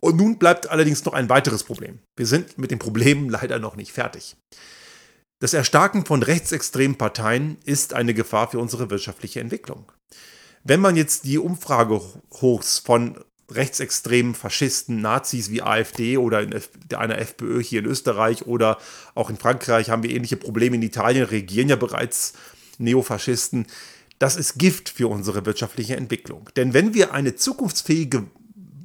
Und 0.02 0.18
nun 0.18 0.38
bleibt 0.38 0.70
allerdings 0.70 1.06
noch 1.06 1.14
ein 1.14 1.30
weiteres 1.30 1.64
Problem. 1.64 2.00
Wir 2.18 2.28
sind 2.28 2.58
mit 2.58 2.72
dem 2.72 2.80
Problem 2.80 3.30
leider 3.30 3.58
noch 3.60 3.78
nicht 3.78 3.94
fertig. 3.94 4.36
Das 5.40 5.54
Erstarken 5.54 6.04
von 6.04 6.24
rechtsextremen 6.24 6.98
Parteien 6.98 7.58
ist 7.64 7.94
eine 7.94 8.16
Gefahr 8.16 8.50
für 8.50 8.58
unsere 8.58 8.90
wirtschaftliche 8.90 9.40
Entwicklung. 9.40 9.92
Wenn 10.64 10.80
man 10.80 10.96
jetzt 10.96 11.26
die 11.26 11.38
Umfragehochs 11.38 12.80
von 12.80 13.20
rechtsextremen 13.50 14.34
Faschisten, 14.34 15.00
Nazis 15.00 15.52
wie 15.52 15.62
AfD 15.62 16.18
oder 16.18 16.42
in 16.42 16.54
einer 16.96 17.20
FPÖ 17.20 17.62
hier 17.62 17.80
in 17.82 17.86
Österreich 17.86 18.48
oder 18.48 18.80
auch 19.14 19.30
in 19.30 19.38
Frankreich 19.38 19.92
haben 19.92 20.02
wir 20.02 20.10
ähnliche 20.10 20.38
Probleme. 20.38 20.76
In 20.76 20.82
Italien 20.82 21.24
regieren 21.24 21.70
ja 21.70 21.76
bereits 21.76 22.34
Neofaschisten. 22.80 23.68
Das 24.18 24.38
ist 24.38 24.58
Gift 24.58 24.90
für 24.90 25.08
unsere 25.08 25.46
wirtschaftliche 25.46 25.96
Entwicklung. 25.96 26.50
Denn 26.56 26.74
wenn 26.74 26.96
wir 26.96 27.14
eine 27.14 27.36
zukunftsfähige 27.36 28.26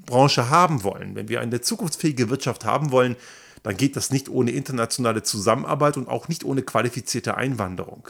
Branche 0.04 0.50
haben 0.50 0.84
wollen, 0.84 1.14
wenn 1.14 1.28
wir 1.30 1.40
eine 1.40 1.62
zukunftsfähige 1.62 2.28
Wirtschaft 2.28 2.66
haben 2.66 2.92
wollen, 2.92 3.16
dann 3.62 3.76
geht 3.76 3.96
das 3.96 4.10
nicht 4.10 4.28
ohne 4.28 4.50
internationale 4.50 5.22
Zusammenarbeit 5.22 5.96
und 5.96 6.08
auch 6.08 6.28
nicht 6.28 6.44
ohne 6.44 6.62
qualifizierte 6.62 7.36
Einwanderung. 7.36 8.08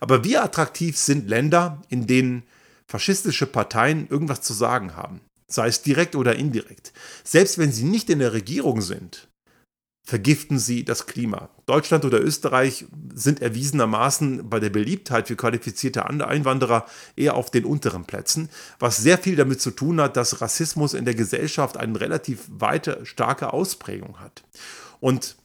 Aber 0.00 0.24
wie 0.24 0.36
attraktiv 0.36 0.96
sind 0.98 1.28
Länder, 1.28 1.82
in 1.88 2.06
denen 2.06 2.44
faschistische 2.86 3.46
Parteien 3.46 4.08
irgendwas 4.08 4.42
zu 4.42 4.52
sagen 4.52 4.96
haben? 4.96 5.20
sei 5.54 5.68
es 5.68 5.82
direkt 5.82 6.16
oder 6.16 6.36
indirekt. 6.36 6.92
Selbst 7.22 7.58
wenn 7.58 7.72
sie 7.72 7.84
nicht 7.84 8.10
in 8.10 8.18
der 8.18 8.32
Regierung 8.32 8.80
sind, 8.80 9.28
vergiften 10.04 10.58
sie 10.58 10.84
das 10.84 11.06
Klima. 11.06 11.48
Deutschland 11.64 12.04
oder 12.04 12.22
Österreich 12.22 12.84
sind 13.14 13.40
erwiesenermaßen 13.40 14.50
bei 14.50 14.60
der 14.60 14.68
Beliebtheit 14.68 15.28
für 15.28 15.36
qualifizierte 15.36 16.04
Einwanderer 16.04 16.84
eher 17.16 17.34
auf 17.34 17.50
den 17.50 17.64
unteren 17.64 18.04
Plätzen, 18.04 18.50
was 18.78 18.98
sehr 18.98 19.16
viel 19.16 19.34
damit 19.34 19.62
zu 19.62 19.70
tun 19.70 20.00
hat, 20.00 20.18
dass 20.18 20.42
Rassismus 20.42 20.92
in 20.92 21.06
der 21.06 21.14
Gesellschaft 21.14 21.78
eine 21.78 21.98
relativ 21.98 22.40
weite, 22.48 23.00
starke 23.04 23.54
Ausprägung 23.54 24.20
hat. 24.20 24.44
Und 25.00 25.36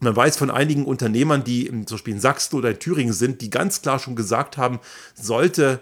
man 0.00 0.16
weiß 0.16 0.38
von 0.38 0.50
einigen 0.50 0.86
Unternehmern, 0.86 1.44
die 1.44 1.66
zum 1.66 1.96
Beispiel 1.96 2.14
in 2.14 2.20
Sachsen 2.20 2.56
oder 2.56 2.70
in 2.70 2.78
Thüringen 2.78 3.12
sind, 3.12 3.42
die 3.42 3.50
ganz 3.50 3.82
klar 3.82 3.98
schon 3.98 4.16
gesagt 4.16 4.56
haben, 4.56 4.80
sollte 5.14 5.80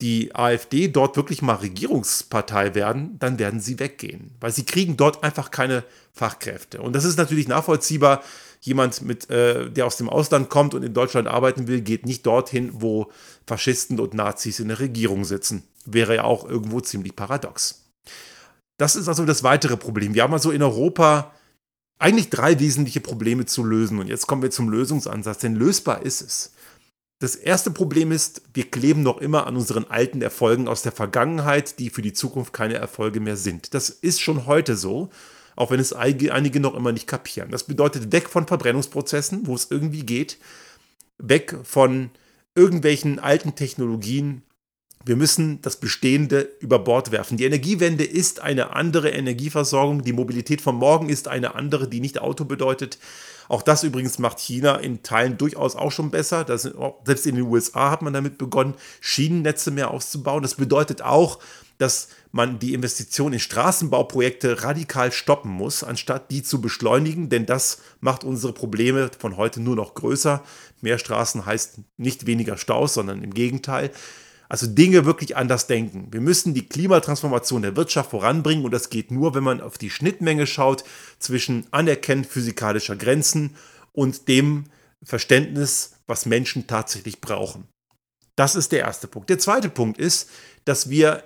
die 0.00 0.34
AfD 0.34 0.88
dort 0.88 1.16
wirklich 1.16 1.42
mal 1.42 1.54
Regierungspartei 1.54 2.74
werden, 2.74 3.18
dann 3.18 3.38
werden 3.38 3.60
sie 3.60 3.80
weggehen, 3.80 4.30
weil 4.40 4.52
sie 4.52 4.64
kriegen 4.64 4.96
dort 4.96 5.24
einfach 5.24 5.50
keine 5.50 5.84
Fachkräfte. 6.12 6.80
Und 6.80 6.94
das 6.94 7.04
ist 7.04 7.16
natürlich 7.18 7.48
nachvollziehbar. 7.48 8.22
Jemand, 8.60 9.02
mit, 9.02 9.30
äh, 9.30 9.70
der 9.70 9.86
aus 9.86 9.96
dem 9.98 10.08
Ausland 10.08 10.50
kommt 10.50 10.74
und 10.74 10.82
in 10.82 10.92
Deutschland 10.92 11.28
arbeiten 11.28 11.68
will, 11.68 11.80
geht 11.80 12.06
nicht 12.06 12.26
dorthin, 12.26 12.70
wo 12.74 13.12
Faschisten 13.46 14.00
und 14.00 14.14
Nazis 14.14 14.58
in 14.58 14.68
der 14.68 14.80
Regierung 14.80 15.24
sitzen. 15.24 15.62
Wäre 15.84 16.16
ja 16.16 16.24
auch 16.24 16.48
irgendwo 16.48 16.80
ziemlich 16.80 17.14
paradox. 17.14 17.84
Das 18.76 18.96
ist 18.96 19.08
also 19.08 19.24
das 19.24 19.44
weitere 19.44 19.76
Problem. 19.76 20.14
Wir 20.14 20.24
haben 20.24 20.32
also 20.32 20.50
in 20.50 20.62
Europa 20.62 21.32
eigentlich 21.98 22.30
drei 22.30 22.58
wesentliche 22.58 23.00
Probleme 23.00 23.46
zu 23.46 23.64
lösen. 23.64 23.98
Und 23.98 24.08
jetzt 24.08 24.26
kommen 24.26 24.42
wir 24.42 24.50
zum 24.50 24.68
Lösungsansatz, 24.68 25.38
denn 25.38 25.54
lösbar 25.54 26.02
ist 26.02 26.20
es. 26.20 26.52
Das 27.20 27.34
erste 27.34 27.72
Problem 27.72 28.12
ist, 28.12 28.42
wir 28.54 28.70
kleben 28.70 29.02
noch 29.02 29.18
immer 29.18 29.48
an 29.48 29.56
unseren 29.56 29.84
alten 29.86 30.22
Erfolgen 30.22 30.68
aus 30.68 30.82
der 30.82 30.92
Vergangenheit, 30.92 31.80
die 31.80 31.90
für 31.90 32.02
die 32.02 32.12
Zukunft 32.12 32.52
keine 32.52 32.74
Erfolge 32.74 33.18
mehr 33.18 33.36
sind. 33.36 33.74
Das 33.74 33.90
ist 33.90 34.20
schon 34.20 34.46
heute 34.46 34.76
so, 34.76 35.10
auch 35.56 35.72
wenn 35.72 35.80
es 35.80 35.92
einige 35.92 36.60
noch 36.60 36.76
immer 36.76 36.92
nicht 36.92 37.08
kapieren. 37.08 37.50
Das 37.50 37.64
bedeutet 37.64 38.12
weg 38.12 38.28
von 38.28 38.46
Verbrennungsprozessen, 38.46 39.48
wo 39.48 39.56
es 39.56 39.68
irgendwie 39.68 40.06
geht, 40.06 40.38
weg 41.18 41.56
von 41.64 42.10
irgendwelchen 42.54 43.18
alten 43.18 43.56
Technologien. 43.56 44.42
Wir 45.08 45.16
müssen 45.16 45.62
das 45.62 45.76
Bestehende 45.76 46.50
über 46.60 46.78
Bord 46.78 47.12
werfen. 47.12 47.38
Die 47.38 47.46
Energiewende 47.46 48.04
ist 48.04 48.42
eine 48.42 48.76
andere 48.76 49.08
Energieversorgung. 49.08 50.02
Die 50.02 50.12
Mobilität 50.12 50.60
von 50.60 50.74
morgen 50.74 51.08
ist 51.08 51.28
eine 51.28 51.54
andere, 51.54 51.88
die 51.88 52.00
nicht 52.00 52.20
Auto 52.20 52.44
bedeutet. 52.44 52.98
Auch 53.48 53.62
das 53.62 53.84
übrigens 53.84 54.18
macht 54.18 54.38
China 54.38 54.76
in 54.76 55.02
Teilen 55.02 55.38
durchaus 55.38 55.76
auch 55.76 55.92
schon 55.92 56.10
besser. 56.10 56.44
Das, 56.44 56.70
selbst 57.06 57.26
in 57.26 57.36
den 57.36 57.46
USA 57.46 57.90
hat 57.90 58.02
man 58.02 58.12
damit 58.12 58.36
begonnen, 58.36 58.74
Schienennetze 59.00 59.70
mehr 59.70 59.92
auszubauen. 59.92 60.42
Das 60.42 60.56
bedeutet 60.56 61.00
auch, 61.00 61.38
dass 61.78 62.08
man 62.30 62.58
die 62.58 62.74
Investition 62.74 63.32
in 63.32 63.40
Straßenbauprojekte 63.40 64.62
radikal 64.62 65.10
stoppen 65.10 65.50
muss, 65.50 65.82
anstatt 65.82 66.30
die 66.30 66.42
zu 66.42 66.60
beschleunigen, 66.60 67.30
denn 67.30 67.46
das 67.46 67.80
macht 68.02 68.24
unsere 68.24 68.52
Probleme 68.52 69.10
von 69.18 69.38
heute 69.38 69.60
nur 69.60 69.74
noch 69.74 69.94
größer. 69.94 70.42
Mehr 70.82 70.98
Straßen 70.98 71.46
heißt 71.46 71.78
nicht 71.96 72.26
weniger 72.26 72.58
Staus, 72.58 72.92
sondern 72.92 73.22
im 73.22 73.32
Gegenteil. 73.32 73.90
Also 74.48 74.66
Dinge 74.66 75.04
wirklich 75.04 75.36
anders 75.36 75.66
denken. 75.66 76.08
Wir 76.10 76.20
müssen 76.20 76.54
die 76.54 76.66
Klimatransformation 76.66 77.62
der 77.62 77.76
Wirtschaft 77.76 78.10
voranbringen 78.10 78.64
und 78.64 78.70
das 78.70 78.88
geht 78.88 79.10
nur, 79.10 79.34
wenn 79.34 79.44
man 79.44 79.60
auf 79.60 79.76
die 79.76 79.90
Schnittmenge 79.90 80.46
schaut 80.46 80.84
zwischen 81.18 81.66
Anerkennen 81.70 82.24
physikalischer 82.24 82.96
Grenzen 82.96 83.56
und 83.92 84.28
dem 84.28 84.64
Verständnis, 85.02 85.96
was 86.06 86.26
Menschen 86.26 86.66
tatsächlich 86.66 87.20
brauchen. 87.20 87.68
Das 88.36 88.54
ist 88.54 88.72
der 88.72 88.80
erste 88.80 89.06
Punkt. 89.06 89.28
Der 89.30 89.38
zweite 89.38 89.68
Punkt 89.68 89.98
ist, 89.98 90.30
dass 90.64 90.88
wir 90.88 91.24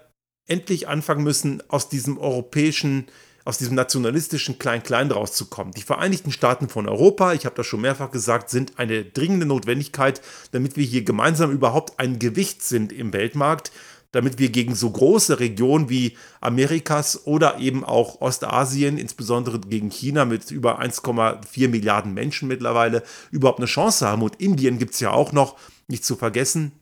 endlich 0.49 0.89
anfangen 0.89 1.23
müssen, 1.23 1.63
aus 1.69 1.89
diesem 1.89 2.19
europäischen 2.19 3.07
aus 3.45 3.59
diesem 3.59 3.75
nationalistischen 3.75 4.59
Klein-Klein 4.59 5.11
rauszukommen. 5.11 5.73
Die 5.75 5.83
Vereinigten 5.83 6.33
Staaten 6.33 6.69
von 6.69 6.89
Europa, 6.89 7.33
ich 7.33 7.45
habe 7.45 7.57
das 7.57 7.67
schon 7.67 7.81
mehrfach 7.81 8.11
gesagt, 8.11 8.51
sind 8.51 8.79
eine 8.79 9.05
dringende 9.05 9.47
Notwendigkeit, 9.47 10.21
damit 10.53 10.77
wir 10.77 10.85
hier 10.85 11.05
gemeinsam 11.05 11.51
überhaupt 11.51 11.99
ein 11.99 12.19
Gewicht 12.19 12.63
sind 12.63 12.93
im 12.93 13.13
Weltmarkt, 13.13 13.73
damit 14.13 14.39
wir 14.39 14.51
gegen 14.51 14.75
so 14.75 14.91
große 14.91 15.41
Regionen 15.41 15.89
wie 15.89 16.17
Amerikas 16.41 17.27
oder 17.27 17.59
eben 17.59 17.83
auch 17.83 18.21
Ostasien, 18.21 18.99
insbesondere 18.99 19.59
gegen 19.59 19.91
China 19.91 20.27
mit 20.27 20.51
über 20.51 20.81
1,4 20.81 21.69
Milliarden 21.69 22.13
Menschen 22.13 22.47
mittlerweile, 22.47 23.03
überhaupt 23.31 23.59
eine 23.59 23.67
Chance 23.67 24.07
haben. 24.07 24.23
Und 24.23 24.37
Indien 24.41 24.79
gibt 24.79 24.95
es 24.95 25.01
ja 25.01 25.11
auch 25.11 25.33
noch, 25.33 25.57
nicht 25.89 26.05
zu 26.05 26.17
vergessen. 26.17 26.73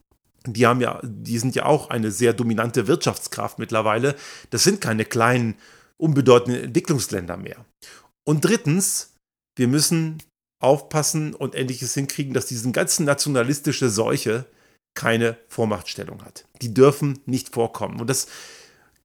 Die 0.45 0.65
haben 0.65 0.81
ja, 0.81 0.99
die 1.03 1.37
sind 1.37 1.55
ja 1.55 1.65
auch 1.65 1.89
eine 1.89 2.11
sehr 2.11 2.33
dominante 2.33 2.87
Wirtschaftskraft 2.87 3.59
mittlerweile. 3.59 4.15
Das 4.49 4.63
sind 4.63 4.81
keine 4.81 5.05
kleinen 5.05 5.55
unbedeutende 6.01 6.61
Entwicklungsländer 6.61 7.37
mehr. 7.37 7.65
Und 8.27 8.43
drittens, 8.43 9.13
wir 9.57 9.67
müssen 9.67 10.21
aufpassen 10.61 11.33
und 11.33 11.55
endlich 11.55 11.81
es 11.81 11.93
hinkriegen, 11.93 12.33
dass 12.33 12.45
diese 12.45 12.71
ganze 12.71 13.03
nationalistische 13.03 13.89
Seuche 13.89 14.45
keine 14.95 15.37
Vormachtstellung 15.47 16.23
hat. 16.23 16.45
Die 16.61 16.73
dürfen 16.73 17.19
nicht 17.25 17.49
vorkommen. 17.49 17.99
Und 17.99 18.09
das 18.09 18.27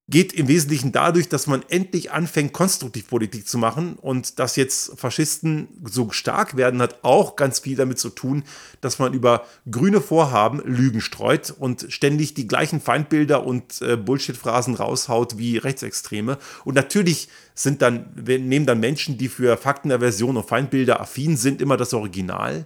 geht 0.08 0.32
im 0.32 0.46
Wesentlichen 0.46 0.92
dadurch, 0.92 1.28
dass 1.28 1.48
man 1.48 1.64
endlich 1.68 2.12
anfängt, 2.12 2.52
konstruktiv 2.52 3.08
Politik 3.08 3.48
zu 3.48 3.58
machen. 3.58 3.94
Und 3.94 4.38
dass 4.38 4.54
jetzt 4.54 4.98
Faschisten 4.98 5.68
so 5.84 6.10
stark 6.10 6.56
werden, 6.56 6.80
hat 6.80 7.00
auch 7.02 7.34
ganz 7.34 7.58
viel 7.58 7.76
damit 7.76 7.98
zu 7.98 8.10
tun, 8.10 8.44
dass 8.80 9.00
man 9.00 9.14
über 9.14 9.44
grüne 9.68 10.00
Vorhaben 10.00 10.60
Lügen 10.64 11.00
streut 11.00 11.52
und 11.58 11.86
ständig 11.88 12.34
die 12.34 12.46
gleichen 12.46 12.80
Feindbilder 12.80 13.44
und 13.44 13.82
äh, 13.82 13.96
Bullshit-Phrasen 13.96 14.76
raushaut 14.76 15.38
wie 15.38 15.58
Rechtsextreme. 15.58 16.38
Und 16.64 16.74
natürlich 16.74 17.28
sind 17.54 17.82
dann, 17.82 18.10
nehmen 18.14 18.66
dann 18.66 18.78
Menschen, 18.78 19.18
die 19.18 19.28
für 19.28 19.56
Faktenaversion 19.56 20.36
und 20.36 20.48
Feindbilder 20.48 21.00
affin 21.00 21.36
sind, 21.36 21.60
immer 21.60 21.76
das 21.76 21.92
Original. 21.94 22.64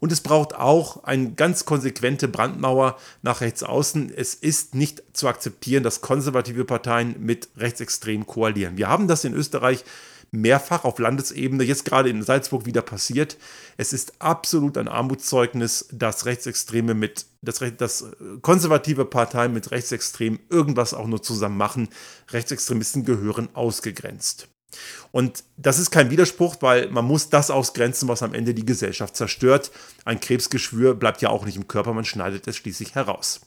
Und 0.00 0.12
es 0.12 0.22
braucht 0.22 0.54
auch 0.54 1.04
eine 1.04 1.32
ganz 1.32 1.66
konsequente 1.66 2.26
Brandmauer 2.26 2.96
nach 3.22 3.42
rechts 3.42 3.62
außen. 3.62 4.12
Es 4.14 4.34
ist 4.34 4.74
nicht 4.74 5.02
zu 5.12 5.28
akzeptieren, 5.28 5.82
dass 5.82 6.00
konservative 6.00 6.64
Parteien 6.64 7.16
mit 7.18 7.50
Rechtsextremen 7.56 8.26
koalieren. 8.26 8.78
Wir 8.78 8.88
haben 8.88 9.08
das 9.08 9.24
in 9.24 9.34
Österreich 9.34 9.84
mehrfach 10.32 10.84
auf 10.84 10.98
Landesebene, 10.98 11.64
jetzt 11.64 11.84
gerade 11.84 12.08
in 12.08 12.22
Salzburg 12.22 12.64
wieder 12.64 12.82
passiert. 12.82 13.36
Es 13.76 13.92
ist 13.92 14.14
absolut 14.20 14.78
ein 14.78 14.88
Armutszeugnis, 14.88 15.88
dass 15.92 16.24
Rechtsextreme 16.24 16.94
mit, 16.94 17.26
dass, 17.42 17.60
dass 17.76 18.06
konservative 18.40 19.04
Parteien 19.04 19.52
mit 19.52 19.70
Rechtsextremen 19.70 20.38
irgendwas 20.48 20.94
auch 20.94 21.06
nur 21.06 21.22
zusammen 21.22 21.56
machen. 21.56 21.88
Rechtsextremisten 22.30 23.04
gehören 23.04 23.48
ausgegrenzt. 23.54 24.48
Und 25.12 25.44
das 25.56 25.78
ist 25.78 25.90
kein 25.90 26.10
Widerspruch, 26.10 26.56
weil 26.60 26.90
man 26.90 27.04
muss 27.04 27.28
das 27.28 27.50
ausgrenzen, 27.50 28.08
was 28.08 28.22
am 28.22 28.34
Ende 28.34 28.54
die 28.54 28.66
Gesellschaft 28.66 29.16
zerstört. 29.16 29.70
Ein 30.04 30.20
Krebsgeschwür 30.20 30.94
bleibt 30.94 31.22
ja 31.22 31.30
auch 31.30 31.44
nicht 31.44 31.56
im 31.56 31.68
Körper, 31.68 31.92
man 31.92 32.04
schneidet 32.04 32.46
es 32.46 32.56
schließlich 32.56 32.94
heraus. 32.94 33.40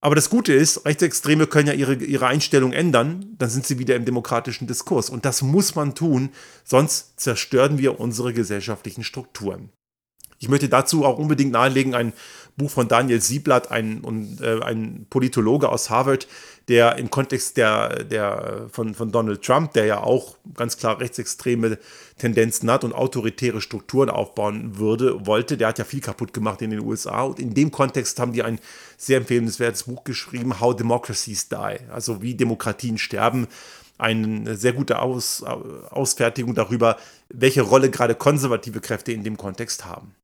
Aber 0.00 0.14
das 0.14 0.30
Gute 0.30 0.52
ist, 0.52 0.84
Rechtsextreme 0.86 1.48
können 1.48 1.68
ja 1.68 1.74
ihre, 1.74 1.94
ihre 1.94 2.28
Einstellung 2.28 2.72
ändern, 2.72 3.34
dann 3.36 3.50
sind 3.50 3.66
sie 3.66 3.80
wieder 3.80 3.96
im 3.96 4.04
demokratischen 4.04 4.68
Diskurs. 4.68 5.10
Und 5.10 5.24
das 5.24 5.42
muss 5.42 5.74
man 5.74 5.94
tun, 5.94 6.30
sonst 6.64 7.18
zerstören 7.18 7.78
wir 7.78 7.98
unsere 7.98 8.32
gesellschaftlichen 8.32 9.02
Strukturen. 9.02 9.70
Ich 10.38 10.48
möchte 10.48 10.68
dazu 10.68 11.04
auch 11.04 11.18
unbedingt 11.18 11.50
nahelegen, 11.50 11.96
ein 11.96 12.12
Buch 12.58 12.70
von 12.70 12.88
Daniel 12.88 13.22
Sieblatt, 13.22 13.70
ein, 13.70 14.38
äh, 14.42 14.60
ein 14.62 15.06
Politologe 15.08 15.70
aus 15.70 15.88
Harvard, 15.88 16.28
der 16.68 16.96
im 16.96 17.10
Kontext 17.10 17.56
der, 17.56 18.04
der, 18.04 18.66
von, 18.70 18.94
von 18.94 19.10
Donald 19.10 19.42
Trump, 19.42 19.72
der 19.72 19.86
ja 19.86 20.02
auch 20.02 20.36
ganz 20.54 20.76
klar 20.76 21.00
rechtsextreme 21.00 21.78
Tendenzen 22.18 22.70
hat 22.70 22.84
und 22.84 22.92
autoritäre 22.92 23.62
Strukturen 23.62 24.10
aufbauen 24.10 24.76
würde, 24.76 25.26
wollte, 25.26 25.56
der 25.56 25.68
hat 25.68 25.78
ja 25.78 25.84
viel 25.84 26.02
kaputt 26.02 26.34
gemacht 26.34 26.60
in 26.60 26.70
den 26.70 26.80
USA. 26.80 27.22
Und 27.22 27.40
in 27.40 27.54
dem 27.54 27.70
Kontext 27.70 28.20
haben 28.20 28.34
die 28.34 28.42
ein 28.42 28.60
sehr 28.98 29.16
empfehlenswertes 29.18 29.84
Buch 29.84 30.04
geschrieben, 30.04 30.60
How 30.60 30.76
Democracies 30.76 31.48
Die, 31.48 31.78
also 31.90 32.20
wie 32.20 32.34
Demokratien 32.34 32.98
sterben 32.98 33.46
eine 33.98 34.56
sehr 34.56 34.72
gute 34.72 35.00
Aus, 35.00 35.42
Ausfertigung 35.42 36.54
darüber, 36.54 36.96
welche 37.28 37.62
Rolle 37.62 37.90
gerade 37.90 38.14
konservative 38.14 38.80
Kräfte 38.80 39.12
in 39.12 39.24
dem 39.24 39.36
Kontext 39.36 39.84
haben. 39.84 40.14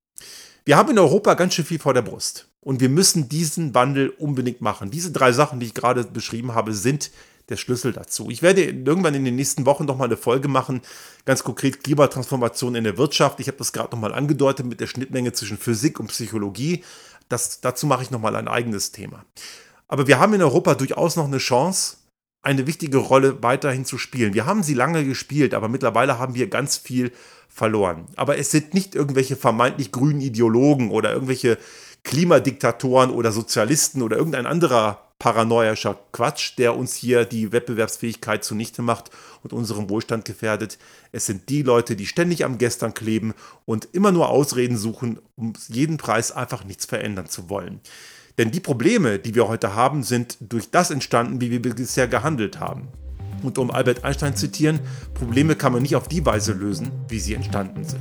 Wir 0.67 0.79
haben 0.79 0.91
in 0.91 0.99
Europa 0.99 1.35
ganz 1.35 1.55
schön 1.55 1.65
viel 1.65 1.79
vor 1.79 1.93
der 1.93 2.03
Brust. 2.03 2.49
Und 2.63 2.81
wir 2.81 2.89
müssen 2.89 3.29
diesen 3.29 3.75
Wandel 3.75 4.09
unbedingt 4.09 4.63
machen. 4.63 4.91
Diese 4.91 5.13
drei 5.13 5.33
Sachen, 5.33 5.61
die 5.61 5.67
ich 5.67 5.75
gerade 5.75 6.05
beschrieben 6.05 6.55
habe, 6.55 6.73
sind 6.73 7.11
der 7.51 7.59
Schlüssel 7.59 7.93
dazu. 7.93 8.31
Ich 8.31 8.41
werde 8.41 8.63
irgendwann 8.65 9.15
in 9.15 9.27
den 9.27 9.37
nächsten 9.37 9.67
Wochen 9.67 9.85
nochmal 9.85 10.09
eine 10.09 10.17
Folge 10.17 10.49
machen, 10.49 10.81
ganz 11.27 11.45
konkret 11.45 11.85
Klimatransformation 11.85 12.75
in 12.75 12.85
der 12.85 12.97
Wirtschaft. 12.97 13.39
Ich 13.41 13.49
habe 13.49 13.59
das 13.59 13.75
gerade 13.75 13.91
nochmal 13.95 14.15
angedeutet 14.15 14.65
mit 14.65 14.81
der 14.81 14.87
Schnittmenge 14.87 15.33
zwischen 15.33 15.59
Physik 15.59 16.01
und 16.01 16.07
Psychologie. 16.07 16.83
Das, 17.29 17.61
dazu 17.61 17.87
mache 17.87 18.03
ich 18.03 18.11
nochmal 18.11 18.35
ein 18.35 18.49
eigenes 18.49 18.93
Thema. 18.93 19.27
Aber 19.89 20.07
wir 20.07 20.19
haben 20.19 20.33
in 20.33 20.41
Europa 20.41 20.75
durchaus 20.75 21.17
noch 21.17 21.27
eine 21.27 21.37
Chance, 21.37 21.99
eine 22.45 22.67
wichtige 22.67 22.99
Rolle 22.99 23.43
weiterhin 23.43 23.85
zu 23.85 23.99
spielen. 23.99 24.35
Wir 24.35 24.47
haben 24.47 24.63
sie 24.63 24.75
lange 24.75 25.05
gespielt, 25.05 25.55
aber 25.55 25.69
mittlerweile 25.69 26.19
haben 26.19 26.35
wir 26.35 26.49
ganz 26.49 26.77
viel 26.77 27.13
verloren. 27.49 28.07
Aber 28.17 28.37
es 28.39 28.51
sind 28.51 28.75
nicht 28.75 28.95
irgendwelche 28.95 29.37
vermeintlich 29.37 29.93
grünen 29.93 30.21
Ideologen 30.21 30.91
oder 30.91 31.13
irgendwelche 31.13 31.59
Klimadiktatoren 32.03 33.11
oder 33.11 33.33
Sozialisten 33.33 34.03
oder 34.03 34.17
irgendein 34.19 34.47
anderer 34.47 35.01
paranoischer 35.19 35.99
Quatsch, 36.13 36.59
der 36.59 36.77
uns 36.77 36.95
hier 36.95 37.25
die 37.25 37.51
Wettbewerbsfähigkeit 37.53 38.45
zunichte 38.45 38.83
macht 38.83 39.11
und 39.43 39.53
unseren 39.53 39.89
Wohlstand 39.89 40.25
gefährdet. 40.25 40.79
Es 41.13 41.25
sind 41.25 41.49
die 41.49 41.63
Leute, 41.63 41.97
die 41.97 42.07
ständig 42.07 42.45
am 42.45 42.59
Gestern 42.59 42.93
kleben 42.93 43.33
und 43.65 43.89
immer 43.93 44.13
nur 44.13 44.29
Ausreden 44.29 44.77
suchen, 44.77 45.19
um 45.37 45.55
jeden 45.69 45.97
Preis 45.97 46.33
einfach 46.33 46.65
nichts 46.65 46.85
verändern 46.85 47.27
zu 47.27 47.49
wollen. 47.49 47.81
Denn 48.39 48.51
die 48.51 48.61
Probleme, 48.61 49.19
die 49.19 49.35
wir 49.35 49.47
heute 49.47 49.75
haben, 49.75 50.03
sind 50.03 50.37
durch 50.41 50.71
das 50.71 50.91
entstanden, 50.91 51.41
wie 51.41 51.51
wir 51.51 51.63
bisher 51.63 52.09
gehandelt 52.09 52.59
haben. 52.59 52.89
Und 53.43 53.59
um 53.59 53.71
Albert 53.71 54.05
Einstein 54.05 54.35
zu 54.35 54.47
zitieren, 54.47 54.81
Probleme 55.13 55.55
kann 55.55 55.73
man 55.73 55.83
nicht 55.83 55.97
auf 55.97 56.09
die 56.09 56.25
Weise 56.25 56.53
lösen, 56.53 56.91
wie 57.09 57.21
sie 57.21 57.35
entstanden 57.35 57.85
sind. 57.85 58.01